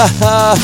oh 0.00 0.56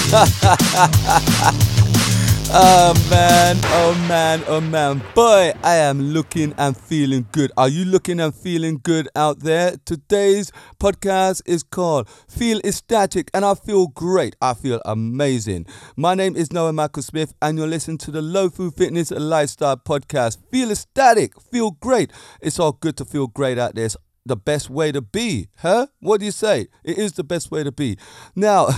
man, 3.11 3.59
oh 3.65 4.07
man, 4.09 4.43
oh 4.49 4.63
man. 4.63 5.03
Boy, 5.15 5.53
I 5.63 5.75
am 5.75 6.01
looking 6.01 6.55
and 6.57 6.75
feeling 6.75 7.27
good. 7.33 7.53
Are 7.59 7.69
you 7.69 7.85
looking 7.85 8.19
and 8.19 8.35
feeling 8.35 8.81
good 8.83 9.11
out 9.15 9.41
there? 9.41 9.77
Today's 9.85 10.51
podcast 10.81 11.43
is 11.45 11.63
called 11.63 12.09
Feel 12.09 12.61
Ecstatic 12.65 13.31
and 13.35 13.45
I 13.45 13.57
feel 13.57 13.89
great. 13.89 14.37
I 14.41 14.55
feel 14.55 14.81
amazing. 14.87 15.67
My 15.97 16.15
name 16.15 16.35
is 16.35 16.51
Noah 16.51 16.73
Michael 16.73 17.03
Smith 17.03 17.35
and 17.43 17.59
you're 17.59 17.67
listening 17.67 17.99
to 17.99 18.11
the 18.11 18.23
Low 18.23 18.49
Food 18.49 18.73
Fitness 18.73 19.11
Lifestyle 19.11 19.77
Podcast. 19.77 20.39
Feel 20.51 20.71
ecstatic, 20.71 21.39
feel 21.43 21.73
great. 21.73 22.11
It's 22.41 22.59
all 22.59 22.73
good 22.73 22.97
to 22.97 23.05
feel 23.05 23.27
great 23.27 23.59
out 23.59 23.75
there. 23.75 23.85
It's 23.85 23.99
the 24.27 24.37
best 24.37 24.69
way 24.69 24.93
to 24.93 25.01
be, 25.01 25.49
huh? 25.59 25.87
What 26.01 26.21
do 26.21 26.27
you 26.27 26.33
say? 26.33 26.69
It 26.85 26.99
is 26.99 27.13
the 27.13 27.25
best 27.25 27.51
way 27.51 27.65
to 27.65 27.73
be. 27.73 27.97
Now, 28.35 28.67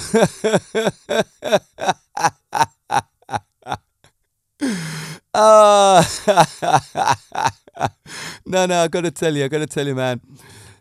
uh, 5.35 6.05
no, 8.47 8.67
no, 8.67 8.83
I 8.83 8.89
gotta 8.89 9.11
tell 9.11 9.35
you, 9.35 9.45
I 9.45 9.49
gotta 9.49 9.67
tell 9.67 9.87
you, 9.87 9.95
man. 9.95 10.21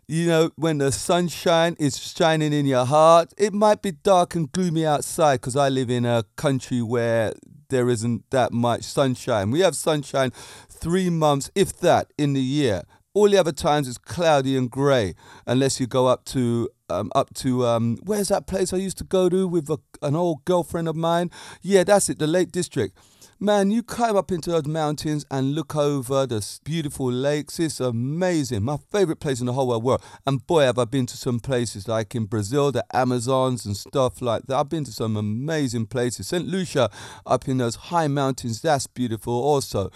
You 0.06 0.26
know, 0.26 0.50
when 0.56 0.78
the 0.78 0.90
sunshine 0.90 1.76
is 1.78 1.98
shining 1.98 2.52
in 2.54 2.64
your 2.64 2.86
heart, 2.86 3.34
it 3.36 3.52
might 3.52 3.82
be 3.82 3.92
dark 3.92 4.34
and 4.34 4.50
gloomy 4.50 4.86
outside 4.86 5.36
because 5.36 5.54
I 5.54 5.68
live 5.68 5.90
in 5.90 6.06
a 6.06 6.24
country 6.36 6.80
where 6.80 7.34
there 7.68 7.90
isn't 7.90 8.30
that 8.30 8.52
much 8.52 8.84
sunshine. 8.84 9.50
We 9.50 9.60
have 9.60 9.76
sunshine 9.76 10.32
three 10.70 11.10
months, 11.10 11.50
if 11.54 11.78
that, 11.80 12.10
in 12.16 12.32
the 12.32 12.40
year. 12.40 12.84
All 13.18 13.28
the 13.28 13.36
other 13.36 13.50
times 13.50 13.88
it's 13.88 13.98
cloudy 13.98 14.56
and 14.56 14.70
grey, 14.70 15.16
unless 15.44 15.80
you 15.80 15.88
go 15.88 16.06
up 16.06 16.24
to 16.26 16.68
um, 16.88 17.10
up 17.16 17.34
to 17.34 17.66
um, 17.66 17.98
where's 18.04 18.28
that 18.28 18.46
place 18.46 18.72
I 18.72 18.76
used 18.76 18.96
to 18.98 19.04
go 19.04 19.28
to 19.28 19.48
with 19.48 19.68
a, 19.68 19.78
an 20.02 20.14
old 20.14 20.44
girlfriend 20.44 20.86
of 20.86 20.94
mine? 20.94 21.32
Yeah, 21.60 21.82
that's 21.82 22.08
it, 22.08 22.20
the 22.20 22.28
Lake 22.28 22.52
District. 22.52 22.96
Man, 23.40 23.72
you 23.72 23.82
climb 23.82 24.16
up 24.16 24.30
into 24.30 24.50
those 24.50 24.66
mountains 24.66 25.26
and 25.32 25.56
look 25.56 25.74
over 25.74 26.26
the 26.26 26.46
beautiful 26.62 27.10
lakes. 27.10 27.58
It's 27.58 27.80
amazing. 27.80 28.62
My 28.62 28.76
favorite 28.92 29.18
place 29.18 29.40
in 29.40 29.46
the 29.46 29.52
whole 29.52 29.66
wide 29.66 29.82
world. 29.82 30.02
And 30.24 30.46
boy, 30.46 30.62
have 30.62 30.78
I 30.78 30.84
been 30.84 31.06
to 31.06 31.16
some 31.16 31.40
places 31.40 31.88
like 31.88 32.14
in 32.14 32.26
Brazil, 32.26 32.70
the 32.70 32.84
Amazons 32.94 33.66
and 33.66 33.76
stuff 33.76 34.22
like 34.22 34.44
that. 34.46 34.56
I've 34.56 34.68
been 34.68 34.84
to 34.84 34.92
some 34.92 35.16
amazing 35.16 35.86
places. 35.86 36.28
St. 36.28 36.46
Lucia, 36.46 36.88
up 37.26 37.48
in 37.48 37.58
those 37.58 37.74
high 37.74 38.06
mountains, 38.06 38.62
that's 38.62 38.86
beautiful 38.86 39.34
also. 39.34 39.90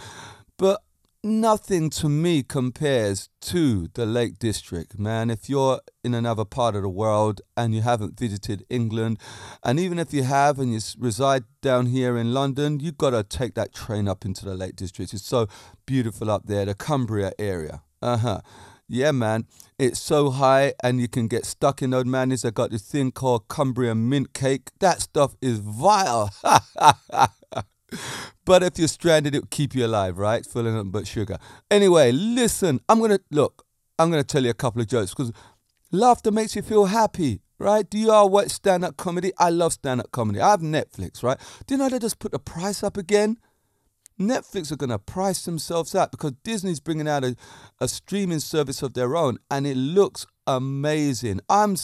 But 0.59 0.83
nothing 1.25 1.89
to 1.89 2.09
me 2.09 2.43
compares 2.43 3.29
to 3.41 3.89
the 3.95 4.05
Lake 4.05 4.39
District, 4.39 4.99
man. 4.99 5.31
If 5.31 5.49
you're 5.49 5.81
in 6.03 6.15
another 6.15 6.45
part 6.45 6.75
of 6.75 6.83
the 6.83 6.89
world 6.89 7.41
and 7.57 7.75
you 7.75 7.83
haven't 7.83 8.19
visited 8.19 8.65
England, 8.69 9.19
and 9.63 9.79
even 9.79 9.99
if 9.99 10.13
you 10.13 10.25
have 10.25 10.59
and 10.59 10.73
you 10.73 10.81
reside 10.99 11.45
down 11.61 11.87
here 11.87 12.17
in 12.17 12.35
London, 12.35 12.81
you've 12.81 12.99
got 12.99 13.11
to 13.11 13.23
take 13.23 13.55
that 13.55 13.73
train 13.73 14.09
up 14.09 14.25
into 14.25 14.45
the 14.45 14.55
Lake 14.55 14.77
District. 14.77 15.15
It's 15.15 15.25
so 15.25 15.47
beautiful 15.87 16.31
up 16.31 16.47
there, 16.47 16.65
the 16.65 16.75
Cumbria 16.75 17.33
area. 17.39 17.83
Uh 18.01 18.17
huh. 18.17 18.41
Yeah, 18.89 19.13
man. 19.13 19.47
It's 19.79 20.01
so 20.01 20.31
high, 20.31 20.75
and 20.83 21.01
you 21.01 21.09
can 21.09 21.29
get 21.29 21.47
stuck 21.47 21.83
in 21.83 21.91
those 21.91 22.05
mountains. 22.05 22.45
I 22.45 22.51
got 22.51 22.71
this 22.71 22.83
thing 22.83 23.13
called 23.13 23.49
Cumbrian 23.49 24.09
mint 24.09 24.35
cake. 24.35 24.71
That 24.81 25.01
stuff 25.01 25.37
is 25.41 25.59
vile. 25.59 26.31
but 28.45 28.63
if 28.63 28.79
you're 28.79 28.89
stranded, 28.89 29.35
it'll 29.35 29.47
keep 29.49 29.75
you 29.75 29.87
alive, 29.87 30.19
right? 30.19 30.45
Full 30.45 30.67
of 30.67 30.75
nothing 30.75 30.91
but 30.91 31.07
sugar. 31.07 31.39
Anyway, 31.71 32.13
listen, 32.13 32.81
I'm 32.89 33.01
gonna 33.01 33.21
look. 33.31 33.67
I'm 33.99 34.11
gonna 34.11 34.25
tell 34.25 34.45
you 34.45 34.51
a 34.51 34.55
couple 34.55 34.81
of 34.81 34.89
jokes 34.89 35.11
because 35.11 35.33
laughter 35.91 36.31
makes 36.31 36.57
you 36.57 36.63
feel 36.63 36.87
happy, 36.87 37.41
right? 37.59 37.89
Do 37.89 37.99
you 37.99 38.11
all 38.11 38.29
watch 38.29 38.51
stand-up 38.51 38.97
comedy? 38.97 39.33
I 39.39 39.51
love 39.51 39.73
stand-up 39.75 40.11
comedy. 40.13 40.41
I 40.41 40.51
have 40.51 40.61
Netflix, 40.61 41.23
right? 41.23 41.39
Do 41.67 41.75
you 41.75 41.79
know 41.79 41.89
they 41.89 41.99
just 41.99 42.19
put 42.19 42.33
the 42.33 42.39
price 42.39 42.83
up 42.83 42.97
again? 42.97 43.39
Netflix 44.19 44.71
are 44.71 44.77
going 44.77 44.91
to 44.91 44.99
price 44.99 45.45
themselves 45.45 45.95
out 45.95 46.11
because 46.11 46.33
Disney's 46.45 46.81
bringing 46.81 47.09
out 47.09 47.25
a, 47.25 47.37
a 47.81 47.89
streaming 47.89 48.41
service 48.41 48.83
of 48.83 48.95
their 48.95 49.17
own 49.17 49.39
and 49.51 49.67
it 49.67 49.77
looks 49.77 50.27
amazing. 50.47 51.41
I'm 51.49 51.77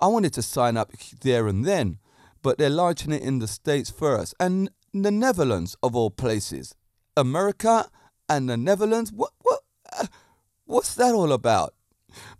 I 0.00 0.06
wanted 0.06 0.32
to 0.34 0.42
sign 0.42 0.76
up 0.76 0.92
there 1.22 1.46
and 1.46 1.64
then, 1.64 1.98
but 2.42 2.58
they're 2.58 2.70
launching 2.70 3.12
it 3.12 3.22
in 3.22 3.38
the 3.38 3.48
States 3.48 3.90
first. 3.90 4.34
And 4.40 4.70
the 5.02 5.10
Netherlands 5.10 5.76
of 5.82 5.94
all 5.96 6.10
places. 6.10 6.74
America 7.16 7.90
and 8.28 8.48
the 8.48 8.56
Netherlands? 8.56 9.12
What 9.12 9.32
what 9.42 9.60
uh, 9.98 10.06
what's 10.64 10.94
that 10.94 11.14
all 11.14 11.32
about? 11.32 11.74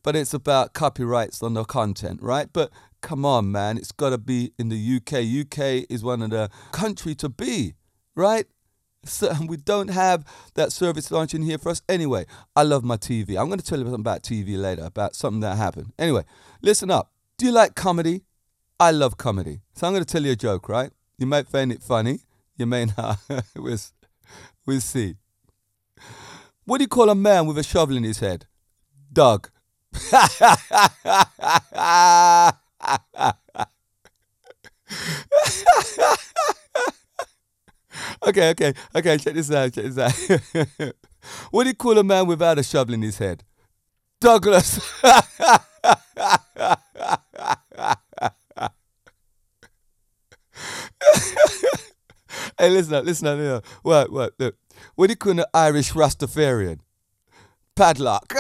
But 0.03 0.15
it's 0.15 0.35
about 0.35 0.73
copyrights 0.73 1.43
on 1.43 1.55
the 1.55 1.65
content, 1.65 2.23
right? 2.23 2.49
But 2.53 2.71
come 3.01 3.25
on, 3.25 3.51
man, 3.51 3.77
it's 3.77 3.93
got 3.93 4.11
to 4.11 4.19
be 4.19 4.53
in 4.59 4.69
the 4.69 4.97
UK. 4.97 5.25
UK 5.45 5.87
is 5.91 6.05
one 6.05 6.23
of 6.23 6.31
the 6.31 6.49
country 6.73 7.15
to 7.17 7.29
be, 7.29 7.75
right? 8.15 8.47
So 9.05 9.35
we 9.47 9.59
don't 9.59 9.89
have 9.89 10.25
that 10.55 10.73
service 10.73 11.11
launching 11.11 11.43
here 11.43 11.59
for 11.59 11.69
us. 11.69 11.83
Anyway, 11.89 12.25
I 12.57 12.63
love 12.63 12.85
my 12.85 12.97
TV. 12.97 13.39
I'm 13.39 13.49
going 13.49 13.59
to 13.59 13.65
tell 13.65 13.79
you 13.79 13.85
something 13.85 14.01
about 14.01 14.23
TV 14.23 14.57
later, 14.57 14.85
about 14.85 15.15
something 15.15 15.41
that 15.41 15.57
happened. 15.57 15.93
Anyway, 15.99 16.25
listen 16.63 16.91
up. 16.91 17.11
Do 17.37 17.47
you 17.47 17.53
like 17.53 17.75
comedy? 17.75 18.23
I 18.81 18.93
love 18.93 19.17
comedy. 19.19 19.61
So 19.75 19.87
I'm 19.87 19.93
going 19.93 20.05
to 20.05 20.11
tell 20.11 20.25
you 20.25 20.33
a 20.33 20.37
joke, 20.37 20.69
right? 20.69 20.91
You 21.19 21.27
might 21.27 21.49
find 21.49 21.71
it 21.71 21.83
funny. 21.83 22.21
You 22.57 22.67
may 22.67 22.87
not. 22.97 23.19
we'll, 23.57 23.79
we'll 24.67 24.81
see. 24.81 25.17
What 26.65 26.79
do 26.79 26.85
you 26.85 26.89
call 26.89 27.11
a 27.11 27.15
man 27.15 27.47
with 27.47 27.59
a 27.59 27.63
shovel 27.63 27.97
in 27.97 28.05
his 28.05 28.21
head? 28.21 28.47
Doug. 29.13 29.51
okay, 38.27 38.51
okay, 38.51 38.73
okay, 38.95 39.19
check 39.19 39.35
this 39.35 39.51
out, 39.51 39.73
check 39.73 39.85
this 39.85 39.99
out. 39.99 40.13
what 41.51 41.65
do 41.65 41.69
you 41.69 41.75
call 41.75 41.99
a 41.99 42.05
man 42.05 42.27
without 42.27 42.59
a 42.59 42.63
shovel 42.63 42.95
in 42.95 43.03
his 43.03 43.19
head? 43.19 43.45
Douglas. 44.21 44.81
Listen 52.75 52.95
up, 52.95 53.05
listen 53.05 53.27
up, 53.29 53.39
listen 53.39 53.55
up. 53.57 53.67
What, 53.83 54.13
what, 54.13 54.33
look. 54.39 54.57
What 54.95 55.07
do 55.07 55.13
you 55.13 55.17
call 55.17 55.39
an 55.39 55.45
Irish 55.55 55.93
Rastafarian? 55.93 56.81
Padlock. 57.77 58.33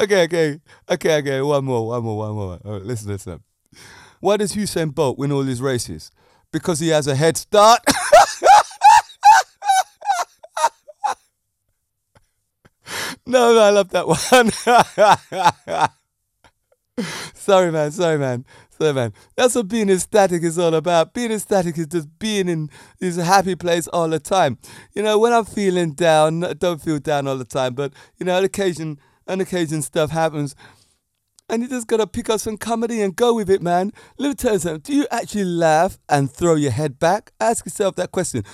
okay, 0.00 0.24
okay, 0.24 0.60
okay, 0.90 1.18
okay. 1.18 1.40
One 1.40 1.64
more, 1.64 1.86
one 1.88 2.02
more, 2.02 2.16
one 2.18 2.32
more. 2.32 2.58
Right, 2.64 2.82
listen, 2.82 3.08
listen. 3.10 3.42
Why 4.20 4.36
does 4.38 4.54
Usain 4.54 4.94
Bolt 4.94 5.18
win 5.18 5.32
all 5.32 5.42
his 5.42 5.60
races? 5.60 6.10
Because 6.52 6.80
he 6.80 6.88
has 6.88 7.06
a 7.06 7.14
head 7.14 7.36
start. 7.36 7.80
no, 13.26 13.54
no, 13.54 13.60
I 13.60 13.70
love 13.70 13.90
that 13.90 14.06
one. 14.08 14.50
sorry, 17.34 17.72
man. 17.72 17.90
Sorry, 17.90 18.18
man. 18.18 18.44
Sorry, 18.70 18.92
man. 18.92 19.12
That's 19.36 19.54
what 19.54 19.68
being 19.68 19.88
ecstatic 19.88 20.42
is 20.42 20.58
all 20.58 20.74
about. 20.74 21.14
Being 21.14 21.32
ecstatic 21.32 21.78
is 21.78 21.86
just 21.86 22.08
being 22.18 22.48
in 22.48 22.70
this 23.00 23.16
happy 23.16 23.54
place 23.54 23.86
all 23.88 24.08
the 24.08 24.18
time. 24.18 24.58
You 24.94 25.02
know, 25.02 25.18
when 25.18 25.32
I'm 25.32 25.44
feeling 25.44 25.92
down, 25.92 26.44
I 26.44 26.54
don't 26.54 26.82
feel 26.82 26.98
down 26.98 27.26
all 27.28 27.38
the 27.38 27.44
time, 27.44 27.74
but 27.74 27.92
you 28.18 28.26
know, 28.26 28.36
on 28.36 28.44
occasion 28.44 28.98
on 29.26 29.40
occasion 29.40 29.82
stuff 29.82 30.10
happens. 30.10 30.54
And 31.48 31.62
you 31.62 31.68
just 31.68 31.86
gotta 31.86 32.06
pick 32.06 32.30
up 32.30 32.40
some 32.40 32.56
comedy 32.56 33.02
and 33.02 33.14
go 33.14 33.34
with 33.34 33.50
it, 33.50 33.60
man. 33.60 33.92
Let 34.18 34.28
me 34.28 34.34
tell 34.34 34.54
you 34.54 34.58
something. 34.58 34.80
Do 34.80 34.94
you 34.94 35.06
actually 35.10 35.44
laugh 35.44 35.98
and 36.08 36.30
throw 36.30 36.54
your 36.54 36.70
head 36.70 36.98
back? 36.98 37.32
Ask 37.38 37.66
yourself 37.66 37.96
that 37.96 38.12
question. 38.12 38.44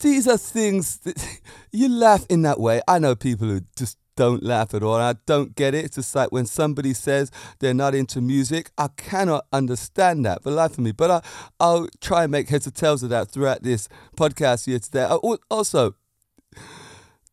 These 0.00 0.28
are 0.28 0.36
things 0.36 0.98
that 0.98 1.40
you 1.72 1.88
laugh 1.88 2.26
in 2.28 2.42
that 2.42 2.60
way. 2.60 2.82
I 2.86 2.98
know 2.98 3.14
people 3.14 3.48
who 3.48 3.62
just 3.76 3.98
don't 4.16 4.42
laugh 4.42 4.74
at 4.74 4.82
all. 4.82 4.94
I 4.96 5.14
don't 5.26 5.54
get 5.54 5.74
it. 5.74 5.84
It's 5.84 5.96
just 5.96 6.14
like 6.14 6.32
when 6.32 6.46
somebody 6.46 6.94
says 6.94 7.30
they're 7.60 7.74
not 7.74 7.94
into 7.94 8.20
music, 8.20 8.70
I 8.78 8.88
cannot 8.96 9.46
understand 9.52 10.24
that 10.24 10.42
for 10.42 10.50
life 10.50 10.72
of 10.72 10.80
me. 10.80 10.92
But 10.92 11.10
I, 11.10 11.22
I'll 11.60 11.88
try 12.00 12.24
and 12.24 12.32
make 12.32 12.48
heads 12.48 12.66
or 12.66 12.70
tails 12.70 13.02
of 13.02 13.10
that 13.10 13.30
throughout 13.30 13.62
this 13.62 13.88
podcast 14.16 14.66
here 14.66 14.78
today. 14.78 15.04
Also, 15.50 15.94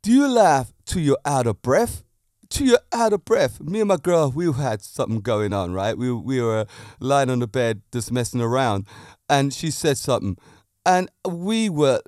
do 0.02 0.12
you 0.12 0.28
laugh 0.28 0.74
till 0.86 1.02
you're 1.02 1.18
out 1.26 1.48
of 1.48 1.62
breath? 1.62 2.04
till 2.54 2.68
you're 2.68 2.80
out 2.92 3.14
of 3.14 3.26
breath. 3.26 3.60
Me 3.60 3.80
and 3.80 3.88
my 3.88 3.98
girl, 3.98 4.32
we 4.32 4.52
had 4.54 4.82
something 4.82 5.22
going 5.22 5.54
on, 5.54 5.74
right? 5.74 5.98
We, 5.98 6.12
we 6.12 6.40
were 6.40 6.68
lying 7.00 7.32
on 7.32 7.40
the 7.40 7.48
bed 7.48 7.82
just 7.92 8.12
messing 8.12 8.42
around, 8.42 8.86
and 9.28 9.52
she 9.52 9.72
said 9.72 9.98
something, 9.98 10.38
and 10.86 11.10
we 11.28 11.70
were. 11.70 12.02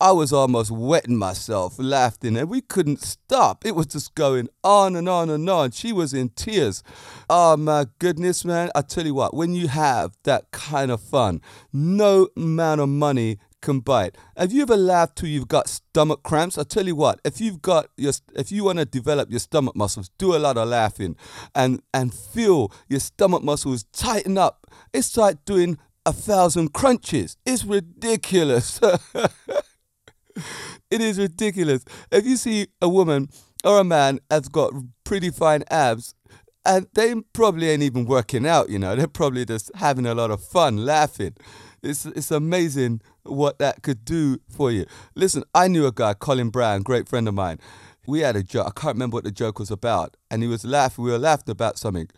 I 0.00 0.12
was 0.12 0.32
almost 0.32 0.70
wetting 0.70 1.16
myself 1.16 1.74
laughing 1.78 2.36
and 2.36 2.48
we 2.48 2.60
couldn't 2.60 3.02
stop. 3.02 3.66
It 3.66 3.74
was 3.74 3.86
just 3.86 4.14
going 4.14 4.48
on 4.62 4.94
and 4.94 5.08
on 5.08 5.28
and 5.30 5.48
on. 5.50 5.72
She 5.72 5.92
was 5.92 6.14
in 6.14 6.30
tears. 6.30 6.82
Oh 7.28 7.56
my 7.56 7.86
goodness, 7.98 8.44
man. 8.44 8.70
I 8.74 8.82
tell 8.82 9.06
you 9.06 9.14
what, 9.14 9.34
when 9.34 9.54
you 9.54 9.68
have 9.68 10.16
that 10.22 10.50
kind 10.52 10.90
of 10.90 11.00
fun, 11.00 11.40
no 11.72 12.28
amount 12.36 12.80
of 12.80 12.88
money 12.88 13.38
second 13.60 13.84
bite. 13.84 14.16
Have 14.36 14.52
you 14.52 14.62
ever 14.62 14.76
laughed 14.76 15.16
till 15.16 15.28
you've 15.28 15.48
got 15.48 15.68
stomach 15.68 16.22
cramps? 16.22 16.58
I 16.58 16.62
tell 16.62 16.86
you 16.86 16.94
what, 16.94 17.20
if 17.24 17.40
you've 17.40 17.60
got 17.60 17.88
your, 17.96 18.12
if 18.34 18.52
you 18.52 18.64
want 18.64 18.78
to 18.78 18.84
develop 18.84 19.30
your 19.30 19.40
stomach 19.40 19.76
muscles, 19.76 20.10
do 20.18 20.34
a 20.34 20.38
lot 20.38 20.56
of 20.56 20.68
laughing, 20.68 21.16
and 21.54 21.82
and 21.92 22.14
feel 22.14 22.72
your 22.88 23.00
stomach 23.00 23.42
muscles 23.42 23.84
tighten 23.92 24.38
up. 24.38 24.66
It's 24.92 25.16
like 25.16 25.44
doing 25.44 25.78
a 26.06 26.12
thousand 26.12 26.72
crunches. 26.72 27.36
It's 27.44 27.64
ridiculous. 27.64 28.80
it 30.90 31.00
is 31.00 31.18
ridiculous. 31.18 31.84
If 32.10 32.26
you 32.26 32.36
see 32.36 32.68
a 32.80 32.88
woman 32.88 33.28
or 33.64 33.80
a 33.80 33.84
man 33.84 34.20
that's 34.28 34.48
got 34.48 34.72
pretty 35.04 35.30
fine 35.30 35.64
abs, 35.70 36.14
and 36.64 36.86
they 36.94 37.14
probably 37.32 37.70
ain't 37.70 37.82
even 37.82 38.04
working 38.04 38.46
out, 38.46 38.68
you 38.68 38.78
know, 38.78 38.94
they're 38.96 39.06
probably 39.06 39.44
just 39.44 39.70
having 39.74 40.06
a 40.06 40.14
lot 40.14 40.30
of 40.30 40.42
fun, 40.42 40.84
laughing. 40.84 41.34
It's, 41.82 42.06
it's 42.06 42.30
amazing 42.30 43.00
what 43.22 43.58
that 43.58 43.82
could 43.82 44.04
do 44.04 44.38
for 44.48 44.70
you. 44.70 44.84
Listen, 45.14 45.44
I 45.54 45.68
knew 45.68 45.86
a 45.86 45.92
guy, 45.92 46.14
Colin 46.14 46.50
Brown, 46.50 46.82
great 46.82 47.08
friend 47.08 47.28
of 47.28 47.34
mine. 47.34 47.58
We 48.06 48.20
had 48.20 48.36
a 48.36 48.42
joke. 48.42 48.66
I 48.66 48.80
can't 48.80 48.94
remember 48.94 49.14
what 49.16 49.24
the 49.24 49.30
joke 49.30 49.58
was 49.58 49.70
about. 49.70 50.16
And 50.30 50.42
he 50.42 50.48
was 50.48 50.64
laughing. 50.64 51.04
We 51.04 51.10
were 51.10 51.18
laughing 51.18 51.50
about 51.50 51.78
something. 51.78 52.08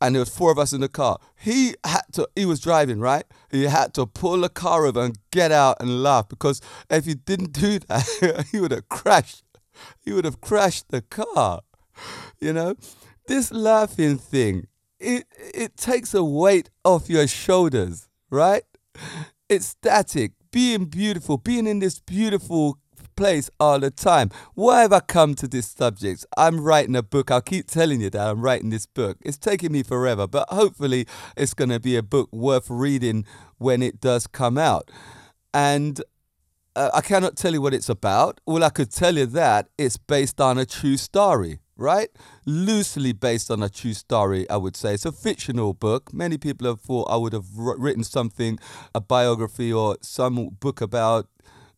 And 0.00 0.14
there 0.14 0.20
was 0.20 0.28
four 0.28 0.52
of 0.52 0.58
us 0.58 0.72
in 0.72 0.80
the 0.80 0.88
car. 0.88 1.18
He 1.36 1.74
had 1.84 2.02
to, 2.12 2.28
he 2.36 2.44
was 2.44 2.60
driving, 2.60 3.00
right? 3.00 3.24
He 3.50 3.64
had 3.64 3.94
to 3.94 4.06
pull 4.06 4.40
the 4.40 4.48
car 4.48 4.86
over 4.86 5.00
and 5.00 5.18
get 5.32 5.50
out 5.50 5.78
and 5.80 6.02
laugh 6.02 6.28
because 6.28 6.60
if 6.88 7.04
he 7.04 7.14
didn't 7.14 7.52
do 7.52 7.78
that, 7.88 8.46
he 8.52 8.60
would 8.60 8.70
have 8.70 8.88
crashed. 8.88 9.44
He 10.04 10.12
would 10.12 10.24
have 10.24 10.40
crashed 10.40 10.90
the 10.90 11.02
car. 11.02 11.62
You 12.40 12.52
know? 12.52 12.76
This 13.26 13.52
laughing 13.52 14.18
thing, 14.18 14.68
it, 14.98 15.26
it 15.36 15.76
takes 15.76 16.14
a 16.14 16.24
weight 16.24 16.70
off 16.84 17.10
your 17.10 17.26
shoulders, 17.26 18.08
right? 18.30 18.62
It's 19.48 19.66
static, 19.66 20.32
being 20.50 20.86
beautiful, 20.86 21.36
being 21.36 21.66
in 21.66 21.80
this 21.80 22.00
beautiful 22.00 22.78
place 23.18 23.50
all 23.58 23.80
the 23.80 23.90
time. 23.90 24.30
Why 24.54 24.82
have 24.82 24.92
I 24.92 25.00
come 25.00 25.34
to 25.34 25.48
this 25.48 25.66
subject? 25.66 26.24
I'm 26.36 26.60
writing 26.60 26.94
a 26.94 27.02
book. 27.02 27.32
I'll 27.32 27.40
keep 27.40 27.66
telling 27.66 28.00
you 28.00 28.10
that 28.10 28.28
I'm 28.28 28.40
writing 28.40 28.70
this 28.70 28.86
book. 28.86 29.18
It's 29.22 29.36
taking 29.36 29.72
me 29.72 29.82
forever, 29.82 30.28
but 30.28 30.48
hopefully 30.50 31.04
it's 31.36 31.52
going 31.52 31.70
to 31.70 31.80
be 31.80 31.96
a 31.96 32.02
book 32.02 32.28
worth 32.32 32.70
reading 32.70 33.26
when 33.58 33.82
it 33.82 34.00
does 34.00 34.28
come 34.28 34.56
out. 34.56 34.88
And 35.52 36.00
uh, 36.76 36.90
I 36.94 37.00
cannot 37.00 37.36
tell 37.36 37.52
you 37.52 37.60
what 37.60 37.74
it's 37.74 37.88
about. 37.88 38.40
All 38.46 38.62
I 38.62 38.70
could 38.70 38.92
tell 38.92 39.16
you 39.18 39.26
that 39.26 39.68
it's 39.76 39.96
based 39.96 40.40
on 40.40 40.56
a 40.56 40.64
true 40.64 40.96
story 40.96 41.58
right? 41.78 42.08
Loosely 42.44 43.12
based 43.12 43.52
on 43.52 43.62
a 43.62 43.68
true 43.68 43.94
story, 43.94 44.50
I 44.50 44.56
would 44.56 44.76
say. 44.76 44.94
It's 44.94 45.06
a 45.06 45.12
fictional 45.12 45.72
book. 45.72 46.12
Many 46.12 46.36
people 46.36 46.66
have 46.66 46.80
thought 46.80 47.08
I 47.08 47.16
would 47.16 47.32
have 47.32 47.46
written 47.56 48.02
something, 48.02 48.58
a 48.94 49.00
biography 49.00 49.72
or 49.72 49.96
some 50.02 50.56
book 50.60 50.80
about 50.80 51.28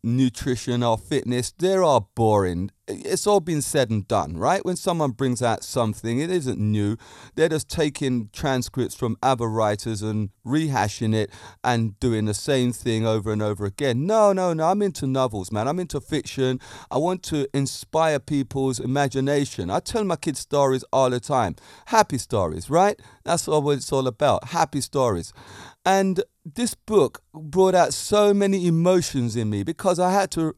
nutrition 0.02 0.82
or 0.82 0.98
fitness, 0.98 1.52
they're 1.58 1.82
all 1.82 2.10
boring. 2.14 2.70
It's 2.88 3.26
all 3.26 3.38
been 3.38 3.62
said 3.62 3.88
and 3.90 4.06
done, 4.08 4.36
right? 4.36 4.64
When 4.64 4.74
someone 4.74 5.12
brings 5.12 5.42
out 5.42 5.62
something, 5.62 6.18
it 6.18 6.28
isn't 6.28 6.58
new. 6.58 6.96
They're 7.36 7.48
just 7.48 7.68
taking 7.68 8.30
transcripts 8.32 8.96
from 8.96 9.16
other 9.22 9.46
writers 9.46 10.02
and 10.02 10.30
rehashing 10.44 11.14
it 11.14 11.30
and 11.62 11.98
doing 12.00 12.24
the 12.24 12.34
same 12.34 12.72
thing 12.72 13.06
over 13.06 13.30
and 13.30 13.42
over 13.42 13.64
again. 13.64 14.06
No, 14.06 14.32
no, 14.32 14.52
no. 14.52 14.66
I'm 14.66 14.82
into 14.82 15.06
novels, 15.06 15.52
man. 15.52 15.68
I'm 15.68 15.78
into 15.78 16.00
fiction. 16.00 16.58
I 16.90 16.98
want 16.98 17.22
to 17.24 17.46
inspire 17.54 18.18
people's 18.18 18.80
imagination. 18.80 19.70
I 19.70 19.78
tell 19.78 20.02
my 20.02 20.16
kids 20.16 20.40
stories 20.40 20.84
all 20.92 21.10
the 21.10 21.20
time. 21.20 21.54
Happy 21.86 22.18
stories, 22.18 22.68
right? 22.68 23.00
That's 23.24 23.46
what 23.46 23.70
it's 23.70 23.92
all 23.92 24.08
about. 24.08 24.48
Happy 24.48 24.80
stories. 24.80 25.32
And 25.84 26.22
this 26.44 26.74
book 26.74 27.22
brought 27.32 27.74
out 27.74 27.94
so 27.94 28.34
many 28.34 28.66
emotions 28.66 29.36
in 29.36 29.50
me 29.50 29.62
because 29.62 29.98
I 29.98 30.12
had 30.12 30.30
to 30.32 30.54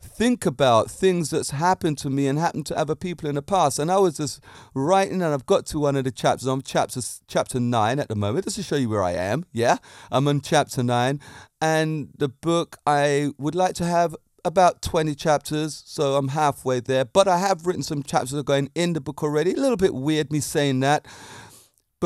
think 0.00 0.46
about 0.46 0.90
things 0.90 1.30
that's 1.30 1.50
happened 1.50 1.98
to 1.98 2.08
me 2.08 2.26
and 2.26 2.38
happened 2.38 2.66
to 2.66 2.78
other 2.78 2.94
people 2.94 3.28
in 3.28 3.34
the 3.34 3.42
past. 3.42 3.78
And 3.78 3.90
I 3.90 3.98
was 3.98 4.16
just 4.16 4.42
writing, 4.74 5.22
and 5.22 5.34
I've 5.34 5.46
got 5.46 5.66
to 5.66 5.80
one 5.80 5.96
of 5.96 6.04
the 6.04 6.10
chapters. 6.10 6.46
I'm 6.46 6.62
chapter 6.62 7.00
chapter 7.26 7.60
nine 7.60 7.98
at 7.98 8.08
the 8.08 8.16
moment, 8.16 8.44
just 8.44 8.56
to 8.56 8.62
show 8.62 8.76
you 8.76 8.88
where 8.88 9.02
I 9.02 9.12
am. 9.12 9.44
Yeah, 9.52 9.78
I'm 10.10 10.28
on 10.28 10.40
chapter 10.40 10.82
nine, 10.82 11.20
and 11.60 12.10
the 12.16 12.28
book 12.28 12.78
I 12.86 13.32
would 13.38 13.54
like 13.54 13.74
to 13.74 13.84
have 13.84 14.16
about 14.44 14.80
20 14.80 15.16
chapters, 15.16 15.82
so 15.86 16.14
I'm 16.14 16.28
halfway 16.28 16.78
there. 16.78 17.04
But 17.04 17.26
I 17.26 17.38
have 17.38 17.66
written 17.66 17.82
some 17.82 18.04
chapters 18.04 18.34
are 18.34 18.44
going 18.44 18.70
in 18.76 18.92
the 18.92 19.00
book 19.00 19.22
already. 19.24 19.52
A 19.52 19.56
little 19.56 19.76
bit 19.76 19.92
weird 19.92 20.30
me 20.30 20.38
saying 20.38 20.80
that 20.80 21.04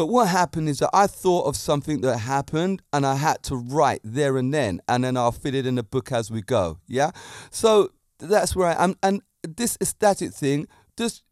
but 0.00 0.06
what 0.06 0.28
happened 0.28 0.66
is 0.70 0.78
that 0.78 0.88
I 0.94 1.06
thought 1.06 1.42
of 1.42 1.56
something 1.56 2.00
that 2.00 2.16
happened 2.16 2.80
and 2.90 3.04
I 3.04 3.16
had 3.16 3.42
to 3.42 3.56
write 3.56 4.00
there 4.02 4.38
and 4.38 4.54
then, 4.54 4.80
and 4.88 5.04
then 5.04 5.14
I'll 5.18 5.30
fit 5.30 5.54
it 5.54 5.66
in 5.66 5.74
the 5.74 5.82
book 5.82 6.10
as 6.10 6.30
we 6.30 6.40
go. 6.40 6.78
Yeah. 6.88 7.10
So 7.50 7.90
that's 8.18 8.56
where 8.56 8.68
I 8.68 8.82
am. 8.82 8.94
And 9.02 9.20
this 9.46 9.76
ecstatic 9.78 10.32
thing 10.32 10.68
just 10.96 11.22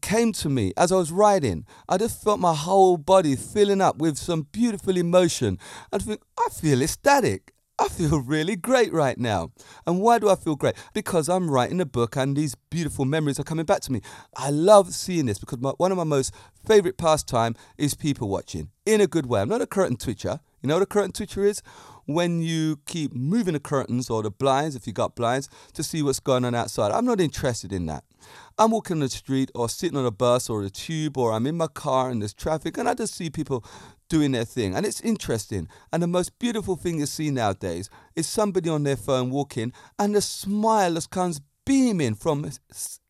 came 0.00 0.32
to 0.32 0.48
me 0.48 0.72
as 0.78 0.92
I 0.92 0.96
was 0.96 1.12
writing. 1.12 1.66
I 1.86 1.98
just 1.98 2.24
felt 2.24 2.40
my 2.40 2.54
whole 2.54 2.96
body 2.96 3.36
filling 3.36 3.82
up 3.82 3.98
with 3.98 4.16
some 4.16 4.46
beautiful 4.50 4.96
emotion. 4.96 5.58
I 5.92 5.98
think 5.98 6.22
I 6.38 6.48
feel 6.48 6.80
ecstatic. 6.80 7.52
I 7.84 7.88
feel 7.88 8.18
really 8.22 8.56
great 8.56 8.94
right 8.94 9.18
now. 9.18 9.50
And 9.86 10.00
why 10.00 10.18
do 10.18 10.30
I 10.30 10.36
feel 10.36 10.56
great? 10.56 10.74
Because 10.94 11.28
I'm 11.28 11.50
writing 11.50 11.82
a 11.82 11.84
book 11.84 12.16
and 12.16 12.34
these 12.34 12.54
beautiful 12.70 13.04
memories 13.04 13.38
are 13.38 13.44
coming 13.44 13.66
back 13.66 13.82
to 13.82 13.92
me. 13.92 14.00
I 14.34 14.48
love 14.48 14.94
seeing 14.94 15.26
this 15.26 15.38
because 15.38 15.60
my, 15.60 15.72
one 15.76 15.92
of 15.92 15.98
my 15.98 16.04
most 16.04 16.34
favorite 16.66 16.96
pastime 16.96 17.54
is 17.76 17.92
people 17.94 18.30
watching 18.30 18.70
in 18.86 19.02
a 19.02 19.06
good 19.06 19.26
way. 19.26 19.42
I'm 19.42 19.50
not 19.50 19.60
a 19.60 19.66
curtain 19.66 19.98
twitcher. 19.98 20.40
You 20.62 20.68
know 20.68 20.76
what 20.76 20.82
a 20.82 20.86
curtain 20.86 21.12
twitcher 21.12 21.44
is? 21.44 21.60
When 22.06 22.40
you 22.40 22.80
keep 22.86 23.14
moving 23.14 23.52
the 23.52 23.60
curtains 23.60 24.08
or 24.08 24.22
the 24.22 24.30
blinds, 24.30 24.76
if 24.76 24.86
you 24.86 24.94
got 24.94 25.14
blinds, 25.14 25.50
to 25.74 25.82
see 25.82 26.02
what's 26.02 26.20
going 26.20 26.46
on 26.46 26.54
outside. 26.54 26.90
I'm 26.90 27.04
not 27.04 27.20
interested 27.20 27.70
in 27.70 27.84
that. 27.86 28.04
I'm 28.56 28.70
walking 28.70 28.96
on 28.96 29.00
the 29.00 29.10
street 29.10 29.50
or 29.54 29.68
sitting 29.68 29.98
on 29.98 30.06
a 30.06 30.10
bus 30.10 30.48
or 30.48 30.62
a 30.62 30.70
tube 30.70 31.18
or 31.18 31.32
I'm 31.34 31.46
in 31.46 31.58
my 31.58 31.66
car 31.66 32.08
and 32.08 32.22
there's 32.22 32.32
traffic 32.32 32.78
and 32.78 32.88
I 32.88 32.94
just 32.94 33.14
see 33.14 33.28
people 33.28 33.62
doing 34.14 34.30
their 34.30 34.44
thing. 34.44 34.76
And 34.76 34.86
it's 34.86 35.00
interesting. 35.00 35.66
And 35.92 36.00
the 36.00 36.06
most 36.06 36.38
beautiful 36.38 36.76
thing 36.76 37.00
you 37.00 37.06
see 37.06 37.32
nowadays 37.32 37.90
is 38.14 38.28
somebody 38.28 38.70
on 38.70 38.84
their 38.84 38.96
phone 38.96 39.28
walking 39.28 39.72
and 39.98 40.14
the 40.14 40.20
smile 40.20 40.94
just 40.94 41.10
comes 41.10 41.40
beaming 41.66 42.14
from 42.14 42.48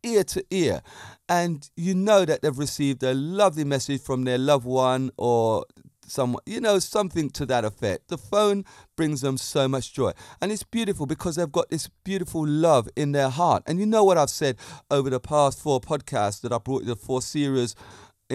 ear 0.02 0.25
to 0.25 0.42
ear. 0.50 0.80
And 1.28 1.68
you 1.76 1.94
know 1.94 2.25
that 2.25 2.40
they've 2.40 2.58
received 2.58 3.02
a 3.02 3.12
lovely 3.12 3.64
message 3.64 4.00
from 4.00 4.25
their 4.25 4.38
loved 4.38 4.64
one 4.64 5.11
or 5.18 5.66
someone, 6.06 6.42
you 6.46 6.58
know, 6.58 6.78
something 6.78 7.28
to 7.30 7.44
that 7.44 7.66
effect. 7.66 8.08
The 8.08 8.16
phone 8.16 8.64
brings 8.96 9.20
them 9.20 9.37
so 9.37 9.68
much 9.68 9.92
joy. 9.92 10.12
And 10.40 10.50
it's 10.50 10.62
beautiful 10.62 11.04
because 11.04 11.37
they've 11.37 11.52
got 11.52 11.68
this 11.68 11.90
beautiful 12.04 12.46
love 12.46 12.88
in 12.96 13.12
their 13.12 13.28
heart. 13.28 13.62
And 13.66 13.78
you 13.78 13.84
know 13.84 14.04
what 14.04 14.16
I've 14.16 14.30
said 14.30 14.56
over 14.90 15.11
the 15.11 15.20
past 15.20 15.61
four 15.61 15.82
podcasts 15.82 16.40
that 16.40 16.52
I 16.52 16.56
brought 16.56 16.87
the 16.87 16.96
four 16.96 17.20
series 17.20 17.75